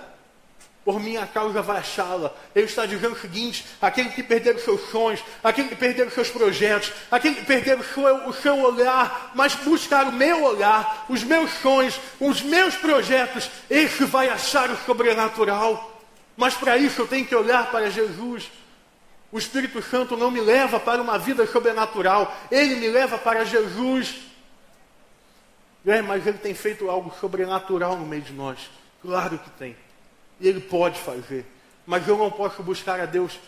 [0.86, 2.32] por minha causa vai achá-la.
[2.54, 6.14] Ele está dizendo o seguinte: aquele que perder os seus sonhos, aquele que perder os
[6.14, 11.04] seus projetos, aquele que perder o seu, o seu olhar, mas buscar o meu olhar,
[11.08, 16.00] os meus sonhos, os meus projetos, esse vai achar o sobrenatural.
[16.36, 18.48] Mas para isso eu tenho que olhar para Jesus.
[19.32, 24.14] O Espírito Santo não me leva para uma vida sobrenatural, ele me leva para Jesus.
[25.84, 28.70] É, mas ele tem feito algo sobrenatural no meio de nós.
[29.02, 29.85] Claro que tem.
[30.40, 31.46] E Ele pode fazer.
[31.86, 33.38] Mas eu não posso buscar a Deus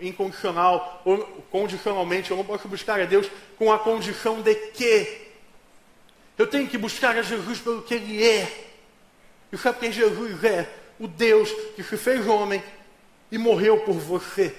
[0.00, 1.18] incondicional ou
[1.50, 2.30] condicionalmente.
[2.30, 5.26] Eu não posso buscar a Deus com a condição de que.
[6.38, 8.70] Eu tenho que buscar a Jesus pelo que Ele é.
[9.50, 10.70] E sabe quem Jesus é?
[10.98, 12.62] O Deus que se fez homem
[13.30, 14.54] e morreu por você.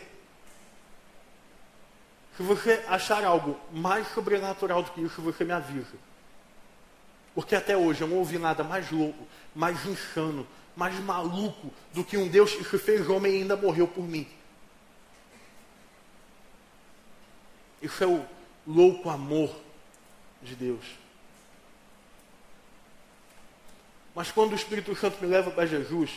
[2.36, 5.96] Se você achar algo mais sobrenatural do que isso, você me avisa.
[7.38, 12.18] Porque até hoje eu não ouvi nada mais louco, mais insano, mais maluco do que
[12.18, 14.28] um Deus que se fez homem e ainda morreu por mim.
[17.80, 18.26] Isso é o
[18.66, 19.56] louco amor
[20.42, 20.84] de Deus.
[24.16, 26.10] Mas quando o Espírito Santo me leva para Jesus,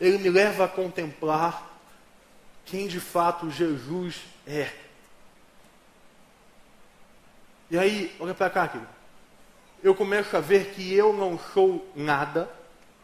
[0.00, 1.68] ele me leva a contemplar
[2.64, 4.72] quem de fato Jesus é.
[7.72, 9.03] E aí, olha para cá, querido
[9.84, 12.50] eu começo a ver que eu não sou nada,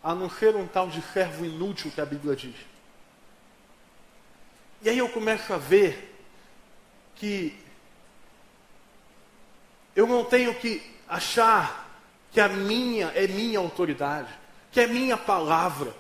[0.03, 2.57] a não ser um tal de servo inútil que a Bíblia diz.
[4.81, 6.17] E aí eu começo a ver
[7.17, 7.55] que
[9.95, 11.87] eu não tenho que achar
[12.33, 14.33] que a minha é minha autoridade,
[14.73, 15.95] que é minha palavra,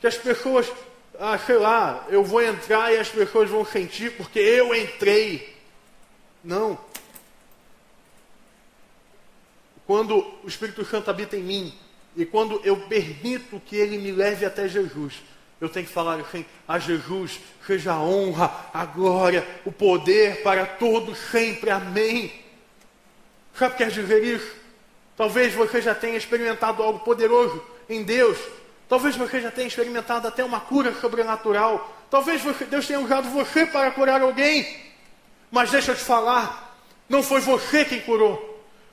[0.00, 0.72] que as pessoas,
[1.20, 5.54] ah, sei lá, eu vou entrar e as pessoas vão sentir porque eu entrei.
[6.42, 6.78] Não.
[9.86, 11.74] Quando o Espírito Santo habita em mim
[12.16, 15.14] e quando eu permito que ele me leve até Jesus,
[15.60, 20.66] eu tenho que falar assim: a Jesus seja a honra, a glória, o poder para
[20.66, 21.70] todos sempre.
[21.70, 22.32] Amém.
[23.54, 24.54] Sabe o que quer dizer isso?
[25.16, 28.38] Talvez você já tenha experimentado algo poderoso em Deus.
[28.88, 31.96] Talvez você já tenha experimentado até uma cura sobrenatural.
[32.10, 34.66] Talvez você, Deus tenha usado você para curar alguém.
[35.50, 36.76] Mas deixa eu te falar,
[37.08, 38.51] não foi você quem curou.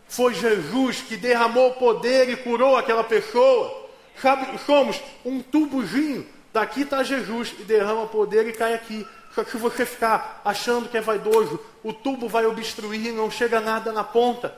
[0.09, 3.87] Foi Jesus que derramou poder e curou aquela pessoa.
[4.21, 9.07] Sabe, somos um tubozinho Daqui está Jesus e derrama poder e cai aqui.
[9.33, 13.29] Só que se você ficar achando que é vaidoso, o tubo vai obstruir e não
[13.29, 14.53] chega nada na ponta.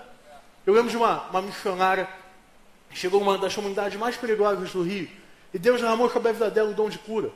[0.65, 2.07] Eu lembro de uma, uma missionária,
[2.91, 5.09] chegou uma das comunidades mais perigosas do Rio,
[5.53, 7.31] e Deus derramou sobre a vida dela o dom de cura.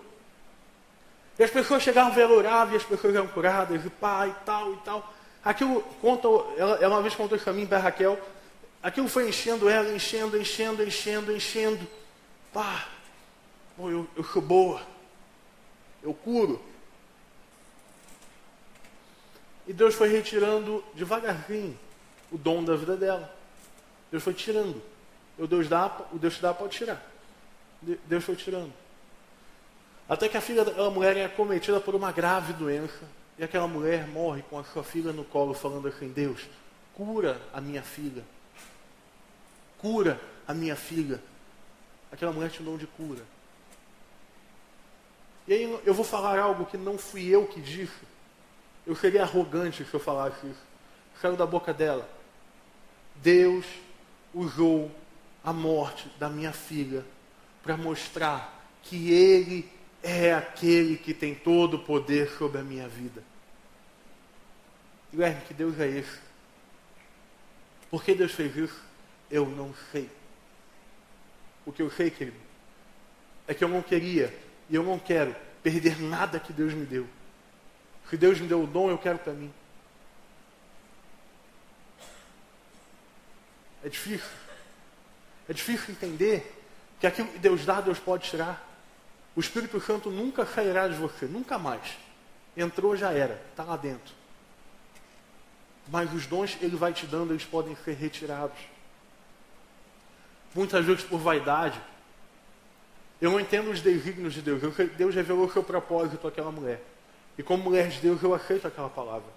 [1.38, 4.78] E as pessoas chegavam, ela e as pessoas eram curadas, e pá, e tal, e
[4.78, 5.14] tal.
[5.46, 6.28] Aquilo, conta,
[6.58, 8.20] ela, ela uma vez contou isso para mim, para Raquel,
[8.84, 11.88] aquilo foi enchendo ela, enchendo, enchendo, enchendo, enchendo.
[12.52, 12.88] Pá,
[13.78, 14.82] Bom, eu, eu sou boa.
[16.02, 16.62] Eu curo.
[19.68, 21.78] E Deus foi retirando devagarzinho
[22.32, 23.34] o dom da vida dela.
[24.12, 24.82] Deus foi tirando.
[25.38, 27.04] O Deus dá, o Deus te dá pode tirar.
[27.82, 28.72] Deus foi tirando.
[30.08, 33.04] Até que a filha daquela mulher é acometida por uma grave doença.
[33.38, 36.48] E aquela mulher morre com a sua filha no colo, falando assim: Deus,
[36.94, 38.24] cura a minha filha.
[39.78, 41.22] Cura a minha filha.
[42.12, 43.22] Aquela mulher tinha um dom de cura.
[45.48, 48.16] E aí eu vou falar algo que não fui eu que disse.
[48.86, 50.64] Eu seria arrogante se eu falasse isso.
[51.22, 52.08] Saiu da boca dela.
[53.16, 53.66] Deus
[54.34, 54.92] usou
[55.44, 57.06] a morte da minha filha
[57.62, 59.70] para mostrar que Ele
[60.08, 63.24] é aquele que tem todo o poder sobre a minha vida.
[65.12, 66.20] Guilherme, que Deus é esse?
[67.90, 68.84] Por que Deus fez isso?
[69.32, 70.08] Eu não sei.
[71.66, 72.38] O que eu sei, querido,
[73.48, 74.32] é que eu não queria
[74.70, 77.08] e eu não quero perder nada que Deus me deu.
[78.08, 79.52] Se Deus me deu o dom, eu quero para mim.
[83.84, 84.30] É difícil.
[85.50, 86.64] É difícil entender
[87.00, 88.75] que aquilo que Deus dá, Deus pode tirar.
[89.36, 91.98] O Espírito Santo nunca sairá de você, nunca mais.
[92.56, 94.14] Entrou, já era, está lá dentro.
[95.90, 98.58] Mas os dons ele vai te dando, eles podem ser retirados.
[100.54, 101.80] Muitas vezes por vaidade,
[103.22, 104.62] eu não entendo os desígnios de Deus.
[104.98, 106.82] Deus revelou o seu propósito àquela mulher.
[107.38, 109.30] E como mulher de Deus, eu aceito aquela palavra.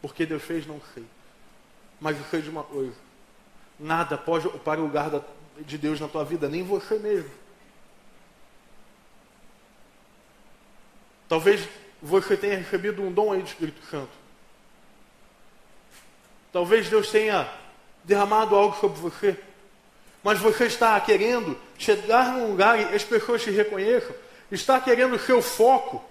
[0.00, 1.04] Porque Deus fez, não sei.
[2.00, 2.96] Mas eu sei de uma coisa.
[3.78, 5.22] Nada pode ocupar o lugar
[5.60, 7.30] de Deus na tua vida, nem você mesmo.
[11.28, 11.68] Talvez
[12.00, 14.12] você tenha recebido um dom aí do Espírito Santo.
[16.52, 17.48] Talvez Deus tenha
[18.04, 19.38] derramado algo sobre você
[20.24, 24.16] mas você está querendo chegar num lugar e as pessoas te reconheçam,
[24.50, 26.02] está querendo ser o foco,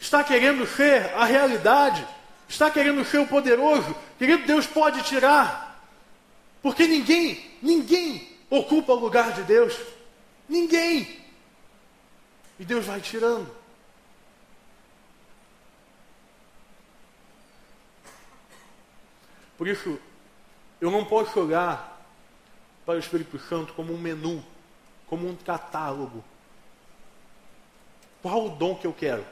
[0.00, 2.04] está querendo ser a realidade,
[2.48, 3.94] está querendo ser o poderoso.
[4.18, 5.80] Querido, Deus pode tirar,
[6.60, 9.78] porque ninguém, ninguém ocupa o lugar de Deus,
[10.48, 11.20] ninguém.
[12.58, 13.48] E Deus vai tirando.
[19.62, 19.96] Por isso,
[20.80, 22.04] eu não posso olhar
[22.84, 24.44] para o Espírito Santo como um menu,
[25.06, 26.24] como um catálogo.
[28.20, 29.24] Qual o dom que eu quero?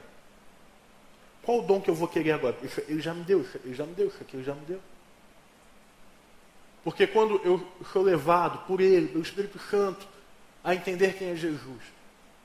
[1.42, 2.56] Qual o dom que eu vou querer agora?
[2.86, 4.80] Ele já me deu, ele já me deu, isso aqui ele já me deu.
[6.84, 10.06] Porque quando eu sou levado por Ele, pelo Espírito Santo,
[10.62, 11.82] a entender quem é Jesus,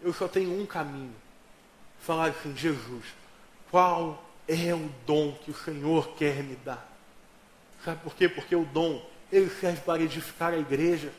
[0.01, 1.13] eu só tenho um caminho.
[1.99, 3.05] Falar assim, Jesus,
[3.69, 6.94] qual é o dom que o Senhor quer me dar?
[7.85, 8.27] Sabe por quê?
[8.27, 11.11] Porque o dom ele serve para edificar a igreja.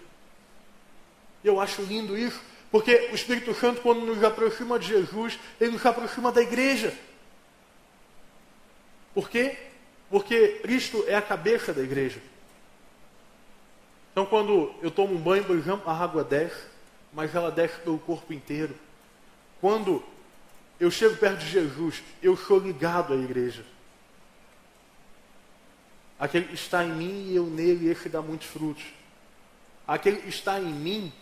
[1.45, 2.41] Eu acho lindo isso,
[2.73, 6.93] porque o Espírito Santo, quando nos aproxima de Jesus, ele nos aproxima da igreja.
[9.15, 9.57] Por quê?
[10.11, 12.21] Porque Cristo é a cabeça da igreja.
[14.11, 16.67] Então, quando eu tomo um banho, por exemplo, a água desce,
[17.13, 18.75] mas ela desce pelo corpo inteiro.
[19.61, 20.03] Quando
[20.81, 23.65] eu chego perto de Jesus, eu sou ligado à igreja.
[26.19, 28.85] Aquele que está em mim e eu nele, esse dá muitos frutos.
[29.87, 31.13] Aquele que está em mim,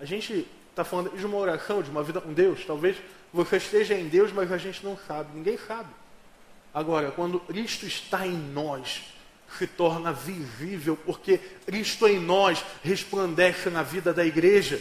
[0.00, 2.64] a gente está falando de uma oração, de uma vida com Deus.
[2.66, 2.96] Talvez
[3.32, 5.88] você esteja em Deus, mas a gente não sabe, ninguém sabe.
[6.72, 9.04] Agora, quando Cristo está em nós,
[9.58, 14.80] se torna visível, porque Cristo em nós resplandece na vida da igreja.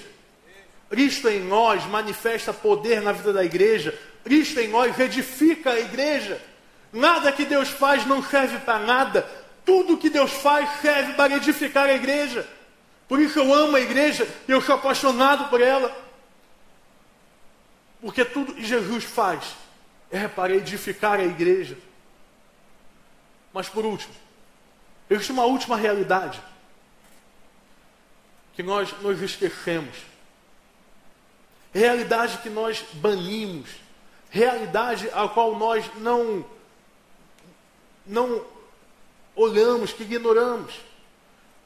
[0.90, 3.98] Cristo em nós manifesta poder na vida da igreja.
[4.24, 6.42] Cristo em nós edifica a igreja.
[6.94, 9.28] Nada que Deus faz não serve para nada.
[9.66, 12.48] Tudo que Deus faz serve para edificar a igreja.
[13.08, 15.96] Por isso eu amo a igreja e eu sou apaixonado por ela.
[18.00, 19.56] Porque tudo que Jesus faz
[20.12, 21.76] é para edificar a igreja.
[23.52, 24.14] Mas por último,
[25.10, 26.40] existe uma última realidade
[28.54, 29.96] que nós nos esquecemos.
[31.74, 33.70] Realidade que nós banimos.
[34.30, 36.46] Realidade a qual nós não
[38.06, 38.44] não
[39.36, 40.74] olhamos, que ignoramos.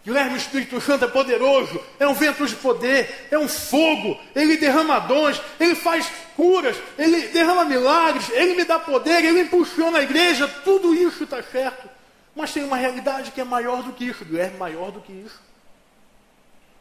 [0.08, 4.56] Guilherme, o Espírito Santo é poderoso, é um vento de poder, é um fogo, ele
[4.56, 10.04] derrama dons, ele faz curas, ele derrama milagres, ele me dá poder, ele impulsiona a
[10.04, 11.90] igreja, tudo isso está certo.
[12.34, 15.42] Mas tem uma realidade que é maior do que isso, Guilherme, maior do que isso.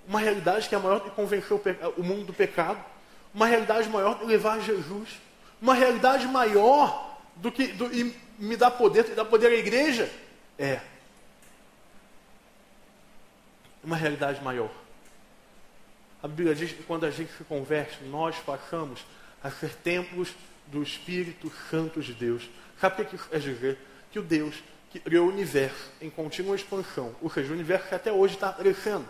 [0.07, 1.59] Uma realidade que é maior do que convencer
[1.97, 2.79] o, mundo do pecado,
[3.35, 5.09] uma realidade maior do que levar Jesus,
[5.61, 7.91] uma realidade maior do que do,
[8.39, 10.11] me dá poder, dá poder à igreja.
[10.59, 10.81] É
[13.83, 14.71] uma realidade maior.
[16.23, 19.05] A Bíblia diz que quando a gente se converte, nós passamos
[19.43, 20.35] a ser templos
[20.67, 22.49] do Espírito Santo de Deus.
[22.81, 23.79] Sabe o que isso quer dizer?
[24.11, 24.57] Que o Deus
[24.91, 28.53] que criou o universo em contínua expansão, ou seja, o universo que até hoje está
[28.53, 29.07] crescendo,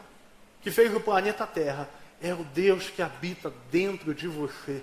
[0.60, 1.88] que fez o planeta Terra,
[2.20, 4.82] é o Deus que habita dentro de você.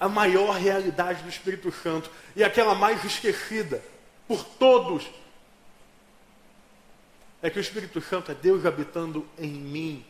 [0.00, 3.84] A maior realidade do Espírito Santo e aquela mais esquecida
[4.26, 5.06] por todos
[7.42, 10.04] é que o Espírito Santo é Deus habitando em mim.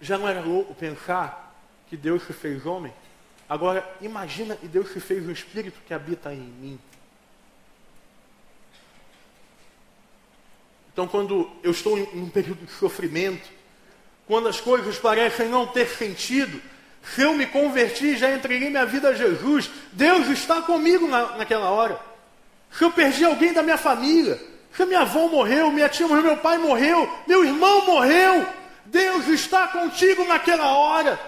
[0.00, 1.54] Já não era louco pensar
[1.88, 2.92] que Deus se fez homem?
[3.48, 6.80] Agora, imagina que Deus se fez um Espírito que habita em mim.
[10.92, 13.48] Então, quando eu estou em um período de sofrimento,
[14.32, 16.58] quando as coisas parecem não ter sentido,
[17.14, 21.68] se eu me converti, já entreguei minha vida a Jesus, Deus está comigo na, naquela
[21.68, 22.12] hora
[22.72, 24.40] se eu perdi alguém da minha família,
[24.74, 28.46] se minha avó morreu, minha tia morreu, meu pai morreu, meu irmão morreu,
[28.86, 31.20] Deus está contigo naquela hora.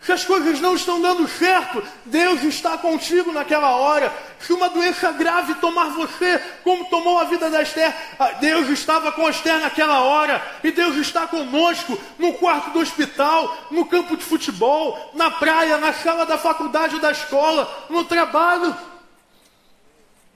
[0.00, 4.12] Se as coisas não estão dando certo, Deus está contigo naquela hora.
[4.38, 9.10] Se uma doença grave tomar você, como tomou a vida da Esther, ah, Deus estava
[9.10, 10.40] com a Esther naquela hora.
[10.62, 15.92] E Deus está conosco no quarto do hospital, no campo de futebol, na praia, na
[15.92, 18.76] sala da faculdade ou da escola, no trabalho.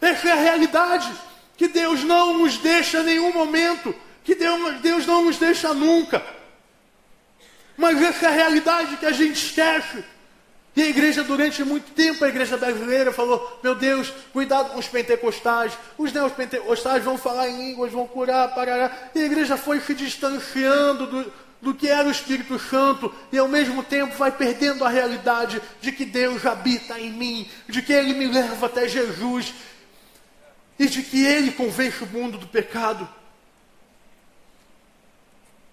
[0.01, 1.13] Essa é a realidade.
[1.57, 3.95] Que Deus não nos deixa em nenhum momento.
[4.25, 6.40] Que Deus, Deus não nos deixa nunca.
[7.81, 10.05] Mas essa é a realidade que a gente esquece.
[10.77, 14.87] E a igreja, durante muito tempo, a igreja brasileira falou: Meu Deus, cuidado com os
[14.87, 15.73] pentecostais.
[15.97, 19.11] Os neopentecostais vão falar em línguas, vão curar, parará.
[19.15, 23.49] E a igreja foi se distanciando do, do que era o Espírito Santo e ao
[23.49, 28.13] mesmo tempo vai perdendo a realidade de que Deus habita em mim, de que Ele
[28.13, 29.55] me leva até Jesus
[30.79, 33.09] e de que Ele convence o mundo do pecado.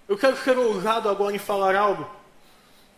[0.07, 2.09] Eu quero ser ousado agora em falar algo.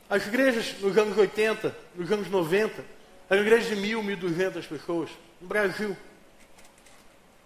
[0.10, 2.86] As igrejas nos anos 80, nos anos 90,
[3.30, 5.10] eram igrejas de mil, mil duzentas pessoas.
[5.41, 5.97] No Brasil.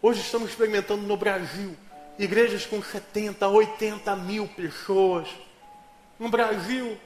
[0.01, 1.76] Hoje estamos experimentando no Brasil
[2.18, 5.28] igrejas com 70, 80 mil pessoas.
[6.20, 6.97] No Brasil.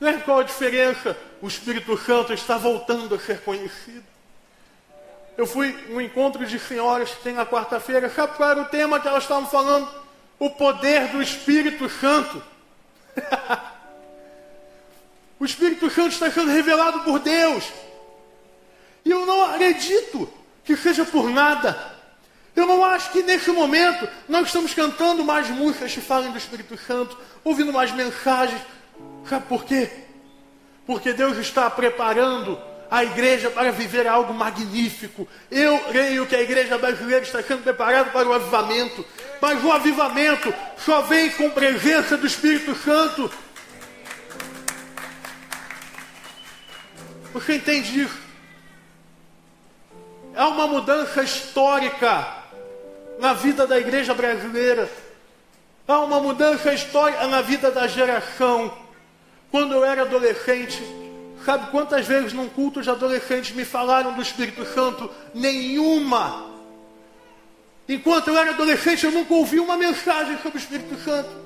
[0.00, 1.16] Lembra qual a diferença?
[1.40, 4.04] O Espírito Santo está voltando a ser conhecido.
[5.36, 8.08] Eu fui no encontro de senhoras que tem na quarta-feira.
[8.10, 10.02] Sabe qual era o tema que elas estavam falando?
[10.42, 12.42] O poder do Espírito Santo.
[15.38, 17.72] o Espírito Santo está sendo revelado por Deus.
[19.04, 20.28] E eu não acredito
[20.64, 21.94] que seja por nada.
[22.56, 26.76] Eu não acho que nesse momento nós estamos cantando mais músicas que falem do Espírito
[26.76, 28.60] Santo, ouvindo mais mensagens.
[29.28, 29.92] Sabe por quê?
[30.84, 32.60] Porque Deus está preparando
[32.92, 35.26] a igreja para viver algo magnífico.
[35.50, 39.02] Eu creio que a igreja brasileira está sendo preparada para o avivamento,
[39.40, 43.32] mas o avivamento só vem com presença do Espírito Santo.
[47.32, 48.18] Você entende isso?
[50.36, 52.26] Há uma mudança histórica
[53.18, 54.86] na vida da igreja brasileira.
[55.88, 58.76] Há uma mudança histórica na vida da geração.
[59.50, 60.82] Quando eu era adolescente,
[61.44, 65.10] Sabe quantas vezes num culto de adolescentes me falaram do Espírito Santo?
[65.34, 66.52] Nenhuma.
[67.88, 71.41] Enquanto eu era adolescente, eu nunca ouvi uma mensagem sobre o Espírito Santo.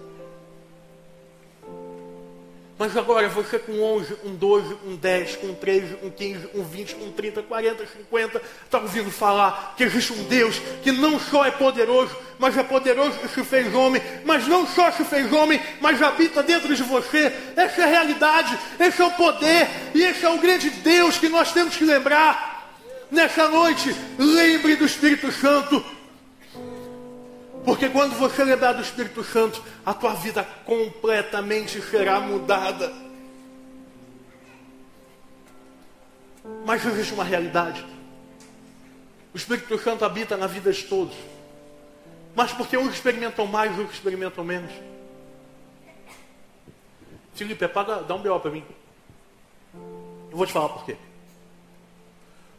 [2.79, 6.97] Mas agora você com 11, um 12, um 10, um 13, um 15, um 20,
[6.97, 11.51] um 30, 40, 50, está ouvindo falar que existe um Deus que não só é
[11.51, 16.03] poderoso, mas é poderoso que se fez homem, mas não só se fez homem, mas
[16.03, 17.33] habita dentro de você.
[17.57, 21.31] Essa é a realidade, esse é o poder e esse é o grande Deus que
[21.31, 22.57] nós temos que lembrar.
[23.11, 25.83] Nessa noite, lembre do Espírito Santo,
[27.67, 32.93] porque quando você lembrar do Espírito Santo, a tua vida completamente será mudada.
[36.65, 37.85] Mas existe uma realidade.
[39.35, 41.17] O Espírito Santo habita na vida de todos.
[42.37, 44.71] Mas porque uns experimentam mais, outros experimentam menos.
[47.35, 48.39] Felipe, apaga, dá um B.O.
[48.39, 48.65] para mim.
[50.31, 50.97] Eu vou te falar por quê.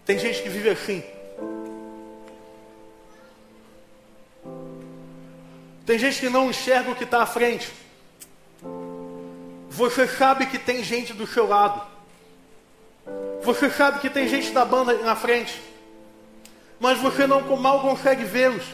[0.05, 1.01] Tem gente que vive assim.
[5.87, 7.71] Tem gente que não enxerga o que está à frente.
[9.69, 11.81] Você sabe que tem gente do seu lado.
[13.41, 15.61] Você sabe que tem gente da banda na frente.
[16.77, 18.65] Mas você não mal consegue vê-los.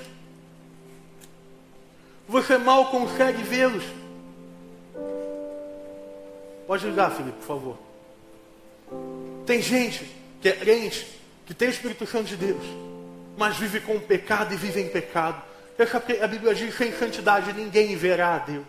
[2.28, 3.84] Você mal consegue vê-los.
[6.66, 7.78] Pode ligar, Felipe, por favor.
[9.46, 10.04] Tem gente
[10.42, 11.06] que é crente,
[11.46, 12.64] que tem o Espírito Santo de Deus,
[13.38, 15.53] mas vive com pecado e vive em pecado.
[16.22, 18.66] A Bíblia diz sem santidade ninguém verá a Deus.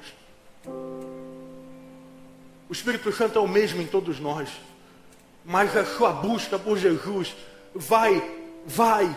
[2.69, 4.49] O Espírito Santo é o mesmo em todos nós.
[5.45, 7.37] Mas a sua busca por Jesus
[7.75, 8.23] vai,
[8.67, 9.15] vai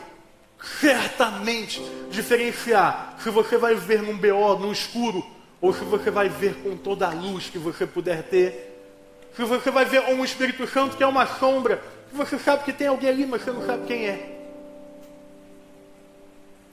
[0.80, 5.26] certamente diferenciar se você vai ver num BO, no escuro,
[5.62, 8.76] ou se você vai ver com toda a luz que você puder ter.
[9.36, 12.74] Se você vai ver um Espírito Santo que é uma sombra, que você sabe que
[12.74, 14.37] tem alguém ali, mas você não sabe quem é.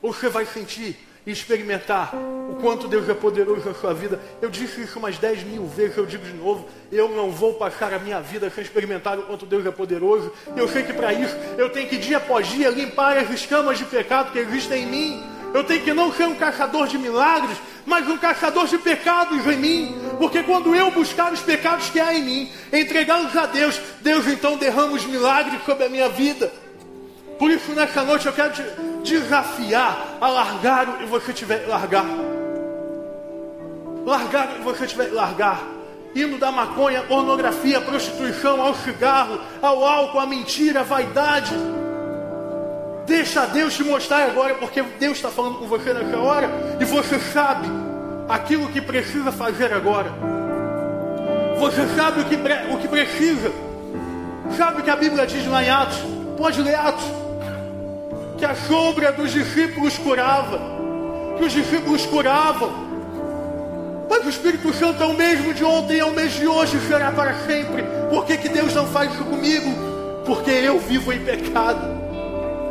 [0.04, 4.20] Ou você vai sentir e experimentar o quanto Deus é poderoso na sua vida.
[4.42, 6.68] Eu disse isso umas 10 mil vezes, eu digo de novo.
[6.92, 10.30] Eu não vou passar a minha vida sem experimentar o quanto Deus é poderoso.
[10.54, 13.86] Eu sei que para isso eu tenho que dia após dia limpar as escamas de
[13.86, 15.24] pecado que existem em mim.
[15.54, 19.56] Eu tenho que não ser um caçador de milagres, mas um caçador de pecados em
[19.56, 19.96] mim.
[20.18, 24.58] Porque quando eu buscar os pecados que há em mim, entregá-los a Deus, Deus então
[24.58, 26.52] derrama os milagres sobre a minha vida.
[27.38, 28.62] Por isso, nessa noite, eu quero te
[29.04, 32.06] desafiar a largar o que você tiver largar.
[34.04, 35.62] Largar o que você tiver largar.
[36.16, 41.54] Indo da maconha, pornografia, prostituição, ao cigarro, ao álcool, à mentira, à vaidade.
[43.06, 46.48] Deixa Deus te mostrar agora, porque Deus está falando com você nessa hora
[46.80, 47.68] e você sabe
[48.28, 50.10] aquilo que precisa fazer agora.
[51.58, 52.36] Você sabe o que,
[52.72, 53.52] o que precisa.
[54.56, 55.98] Sabe o que a Bíblia diz lá em Atos?
[56.36, 57.23] Pode ler Atos
[58.44, 60.60] que a sombra dos discípulos curava,
[61.38, 62.70] que os discípulos curavam.
[64.10, 67.10] Mas o Espírito Santo é o mesmo de ontem, é o mesmo de hoje, será
[67.10, 67.82] para sempre.
[68.10, 69.70] Por que, que Deus não faz isso comigo?
[70.26, 71.80] Porque eu vivo em pecado.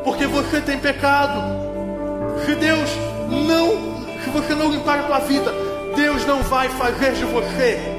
[0.03, 1.41] Porque você tem pecado.
[2.45, 2.91] Se Deus
[3.31, 5.51] não, se você não limpar a tua vida,
[5.95, 7.92] Deus não vai fazer de você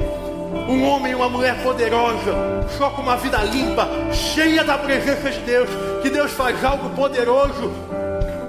[0.68, 2.32] um homem e uma mulher poderosa,
[2.76, 5.68] só com uma vida limpa, cheia da presença de Deus,
[6.02, 7.72] que Deus faz algo poderoso.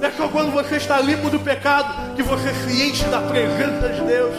[0.02, 4.02] É só quando você está limpo do pecado que você se enche da presença de
[4.02, 4.36] Deus.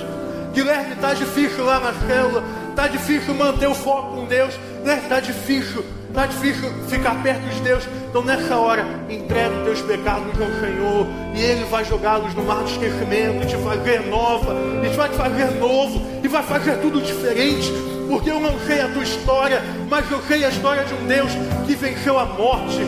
[0.53, 4.55] Guilherme, está difícil lá na célula, está difícil manter o foco com Deus,
[4.85, 5.01] né?
[5.03, 5.85] Está difícil,
[6.17, 7.87] está difícil ficar perto de Deus.
[8.09, 12.63] Então nessa hora, entrega os teus pecados ao Senhor e Ele vai jogá-los no mar
[12.63, 16.79] do esquecimento e te fazer nova, e te vai te fazer novo, e vai fazer
[16.79, 17.71] tudo diferente
[18.09, 19.61] porque eu não sei a tua história,
[19.91, 21.33] mas eu sei a história de um Deus
[21.67, 22.79] que venceu a morte.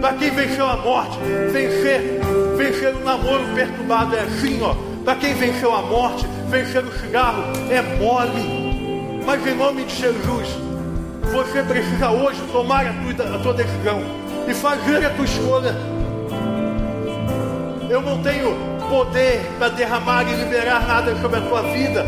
[0.00, 1.18] Para quem venceu a morte,
[1.50, 2.20] vencer,
[2.58, 4.74] vencer o namoro perturbado é assim, ó.
[5.02, 9.22] Para quem venceu a morte, vencer o cigarro é mole.
[9.24, 10.65] Mas em nome de Jesus,
[11.32, 14.02] você precisa hoje tomar a tua, a tua decisão
[14.48, 15.74] e fazer a tua escolha.
[17.88, 18.56] Eu não tenho
[18.88, 22.04] poder para derramar e liberar nada sobre a tua vida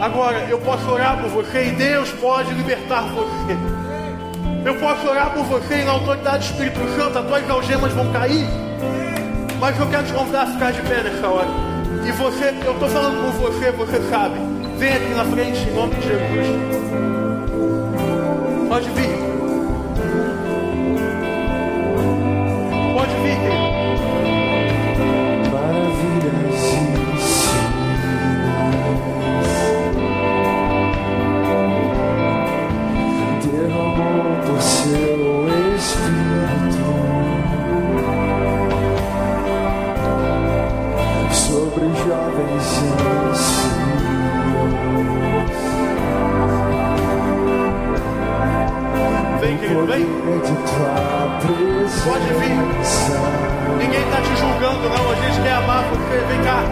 [0.00, 3.56] Agora, eu posso orar por você e Deus pode libertar você.
[4.64, 8.12] Eu posso orar por você e na autoridade do Espírito Santo as tuas algemas vão
[8.12, 8.46] cair.
[9.58, 11.48] Mas eu quero te convidar a ficar de pé nessa hora.
[12.06, 14.38] E você, eu estou falando com você, você sabe.
[14.76, 17.17] Vem aqui na frente em nome de Jesus.
[18.78, 19.17] Pode vir.
[52.04, 52.56] Pode vir.
[53.78, 55.10] Ninguém está te julgando, não.
[55.10, 56.18] A gente quer amar você.
[56.28, 56.62] Vem cá.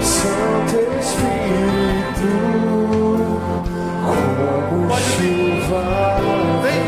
[0.00, 2.30] Santo Espírito,
[4.88, 5.36] Pode vir.
[6.62, 6.82] Vem.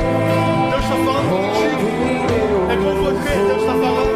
[0.70, 1.86] Deus está falando contigo.
[2.70, 3.32] É com você.
[3.46, 4.07] Deus está falando.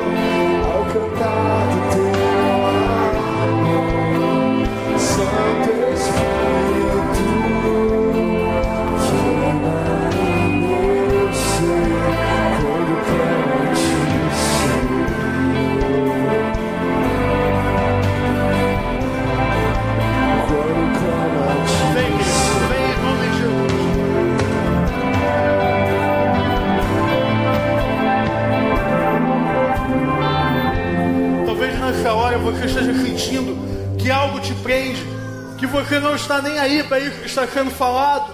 [36.62, 38.32] Aí para isso que está sendo falado.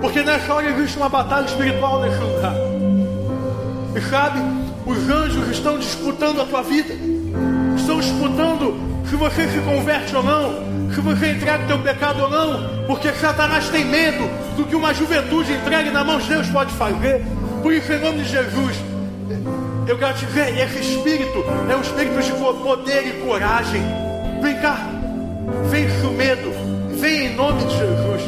[0.00, 2.54] Porque nessa hora existe uma batalha espiritual nesse lugar.
[3.94, 4.40] E sabe,
[4.84, 6.94] os anjos estão disputando a tua vida.
[7.76, 12.30] Estão disputando se você se converte ou não, se você entrega o teu pecado ou
[12.30, 16.72] não, porque Satanás tem medo do que uma juventude entregue na mão de Deus pode
[16.72, 17.22] fazer.
[17.62, 18.76] Por isso, em nome de Jesus,
[19.86, 23.82] eu quero te dizer, esse espírito é um espírito de poder e coragem.
[24.40, 24.78] Vem cá,
[25.70, 26.51] vem com medo,
[27.32, 28.22] em nome de Jesus.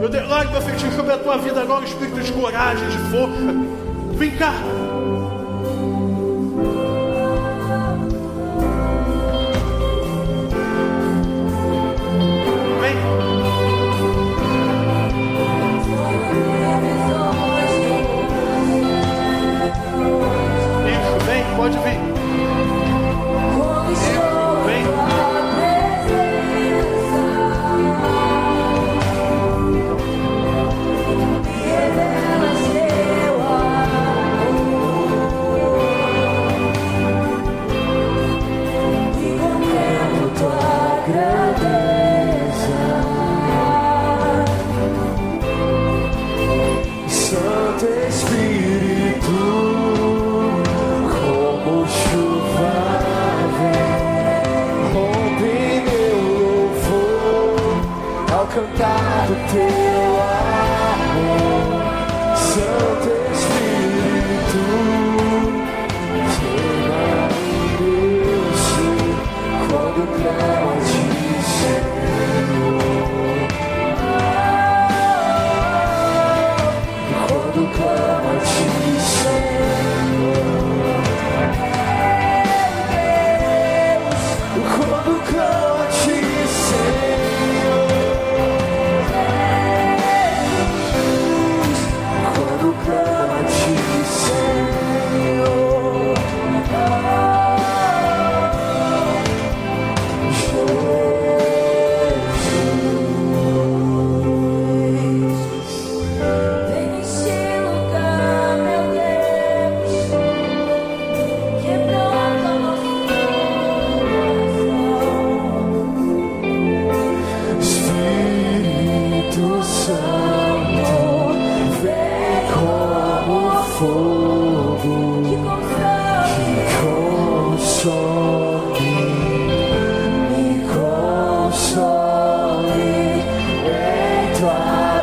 [0.00, 4.16] Eu declaro profetizo sobre a tua vida agora um espírito de coragem, de força.
[4.16, 4.52] Vem cá.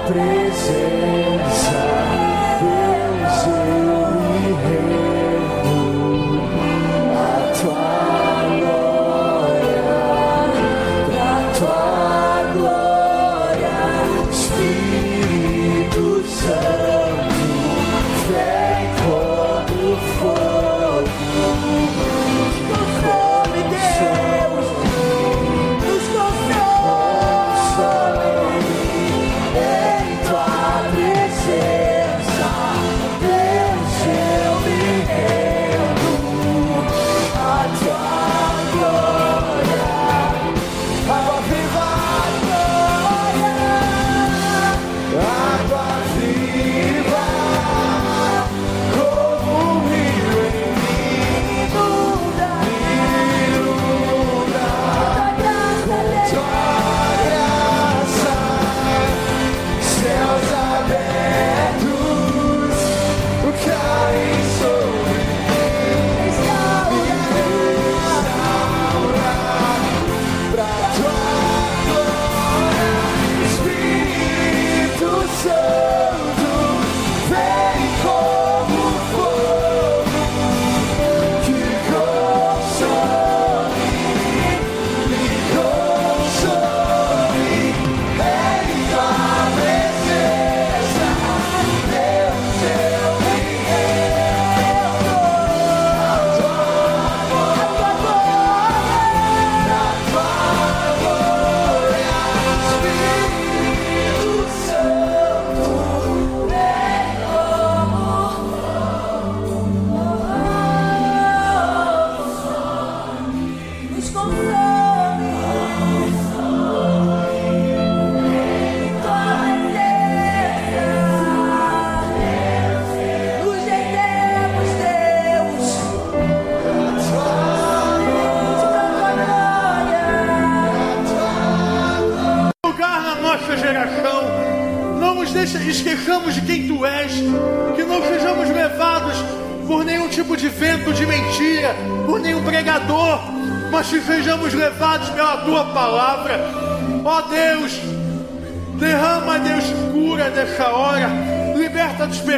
[0.07, 1.24] presença.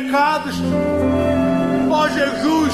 [0.08, 0.56] pecados.
[1.92, 2.74] Ó Jesus,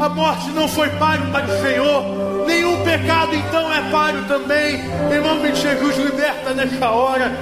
[0.00, 4.80] a morte não foi páreo para o Senhor, nenhum pecado então é páreo também.
[5.12, 7.32] Em nome de Jesus, liberta nessa hora,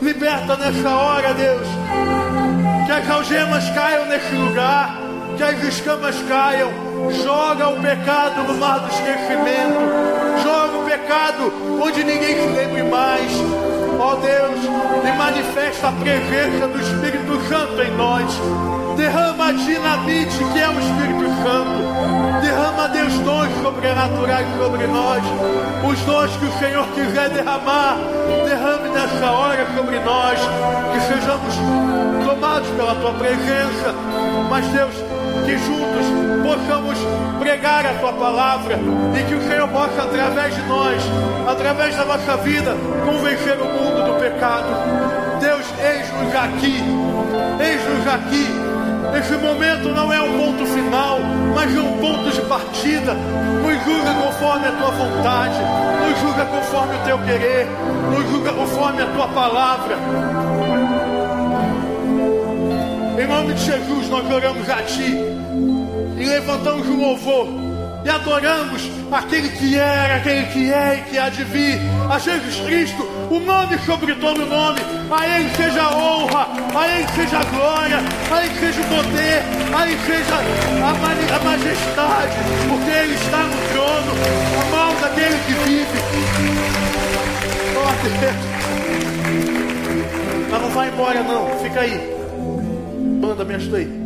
[0.00, 1.68] liberta nessa hora, Deus.
[2.86, 4.98] Que as algemas caiam nesse lugar,
[5.36, 6.70] que as escamas caiam.
[7.22, 11.52] Joga o pecado no mar do esquecimento, joga o pecado
[11.82, 13.30] onde ninguém se lembre mais
[13.98, 14.60] ó Deus,
[15.04, 18.26] e manifesta a presença do Espírito Santo em nós.
[18.96, 22.40] Derrama a dinamite que é o Espírito Santo.
[22.40, 25.22] Derrama, Deus, dons sobrenaturais sobre nós.
[25.86, 27.98] Os dons que o Senhor quiser derramar,
[28.44, 30.38] derrame nessa hora sobre nós.
[30.92, 31.54] Que sejamos
[32.24, 33.94] tomados pela tua presença.
[34.48, 34.94] Mas, Deus,
[35.44, 36.05] que juntos
[37.66, 38.78] pregar a tua palavra
[39.18, 41.02] e que o Senhor possa, através de nós,
[41.48, 44.68] através da nossa vida, convencer o mundo do pecado.
[45.40, 46.80] Deus, eis-nos aqui,
[47.58, 48.46] eis-nos aqui.
[49.18, 51.18] Esse momento não é um ponto final,
[51.54, 53.14] mas é um ponto de partida.
[53.14, 55.58] Nos julga conforme a tua vontade,
[56.08, 57.66] nos julga conforme o teu querer,
[58.12, 59.96] nos julga conforme a tua palavra.
[63.18, 65.85] Em nome de Jesus, nós oramos a Ti
[66.16, 67.66] e levantamos um louvor
[68.06, 72.60] e adoramos aquele que era, aquele que é e que há de vir, a Jesus
[72.60, 74.78] Cristo, o nome sobre todo o nome,
[75.10, 77.98] a Ele seja a honra, a Ele seja a glória,
[78.30, 79.42] a Ele seja o poder,
[79.76, 80.36] a Ele seja
[81.34, 82.36] a, majestade,
[82.68, 84.12] porque Ele está no trono,
[84.60, 85.98] a mão daquele que vive.
[87.76, 88.36] Oh Deus,
[90.48, 92.00] mas não vai embora não, fica aí,
[93.20, 94.05] manda, me ajuda aí.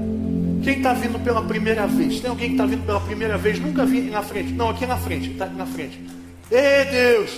[0.63, 2.21] Quem está vindo pela primeira vez?
[2.21, 3.59] Tem alguém que está vindo pela primeira vez?
[3.59, 4.53] Nunca vi na frente.
[4.53, 5.31] Não, aqui na frente.
[5.31, 6.01] Está aqui na frente.
[6.51, 7.31] Ei, Deus!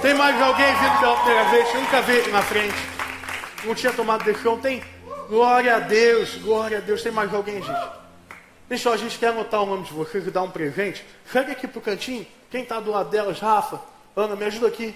[0.00, 1.74] Tem mais alguém vindo pela primeira vez?
[1.74, 2.76] Nunca vi na frente.
[3.64, 4.60] Não tinha tomado deixão.
[4.60, 4.80] Tem?
[5.28, 7.02] Glória a Deus, glória a Deus.
[7.02, 7.88] Tem mais alguém, gente?
[8.68, 11.04] Pessoal, a gente quer anotar o nome de vocês e dar um presente.
[11.32, 12.26] Chega aqui pro cantinho.
[12.50, 13.40] Quem está do lado delas?
[13.40, 13.80] Rafa,
[14.14, 14.94] Ana, me ajuda aqui.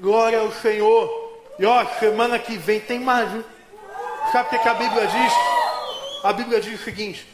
[0.00, 1.28] Glória ao Senhor.
[1.58, 3.44] E ó, semana que vem tem mais, viu?
[4.32, 5.32] Sabe o que, é que a Bíblia diz?
[6.22, 7.26] A Bíblia diz o seguinte: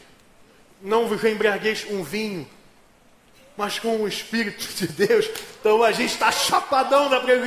[0.81, 2.47] não vos embriagueis com um vinho,
[3.57, 5.29] mas com o Espírito de Deus.
[5.59, 7.43] Então a gente está chapadão na presença.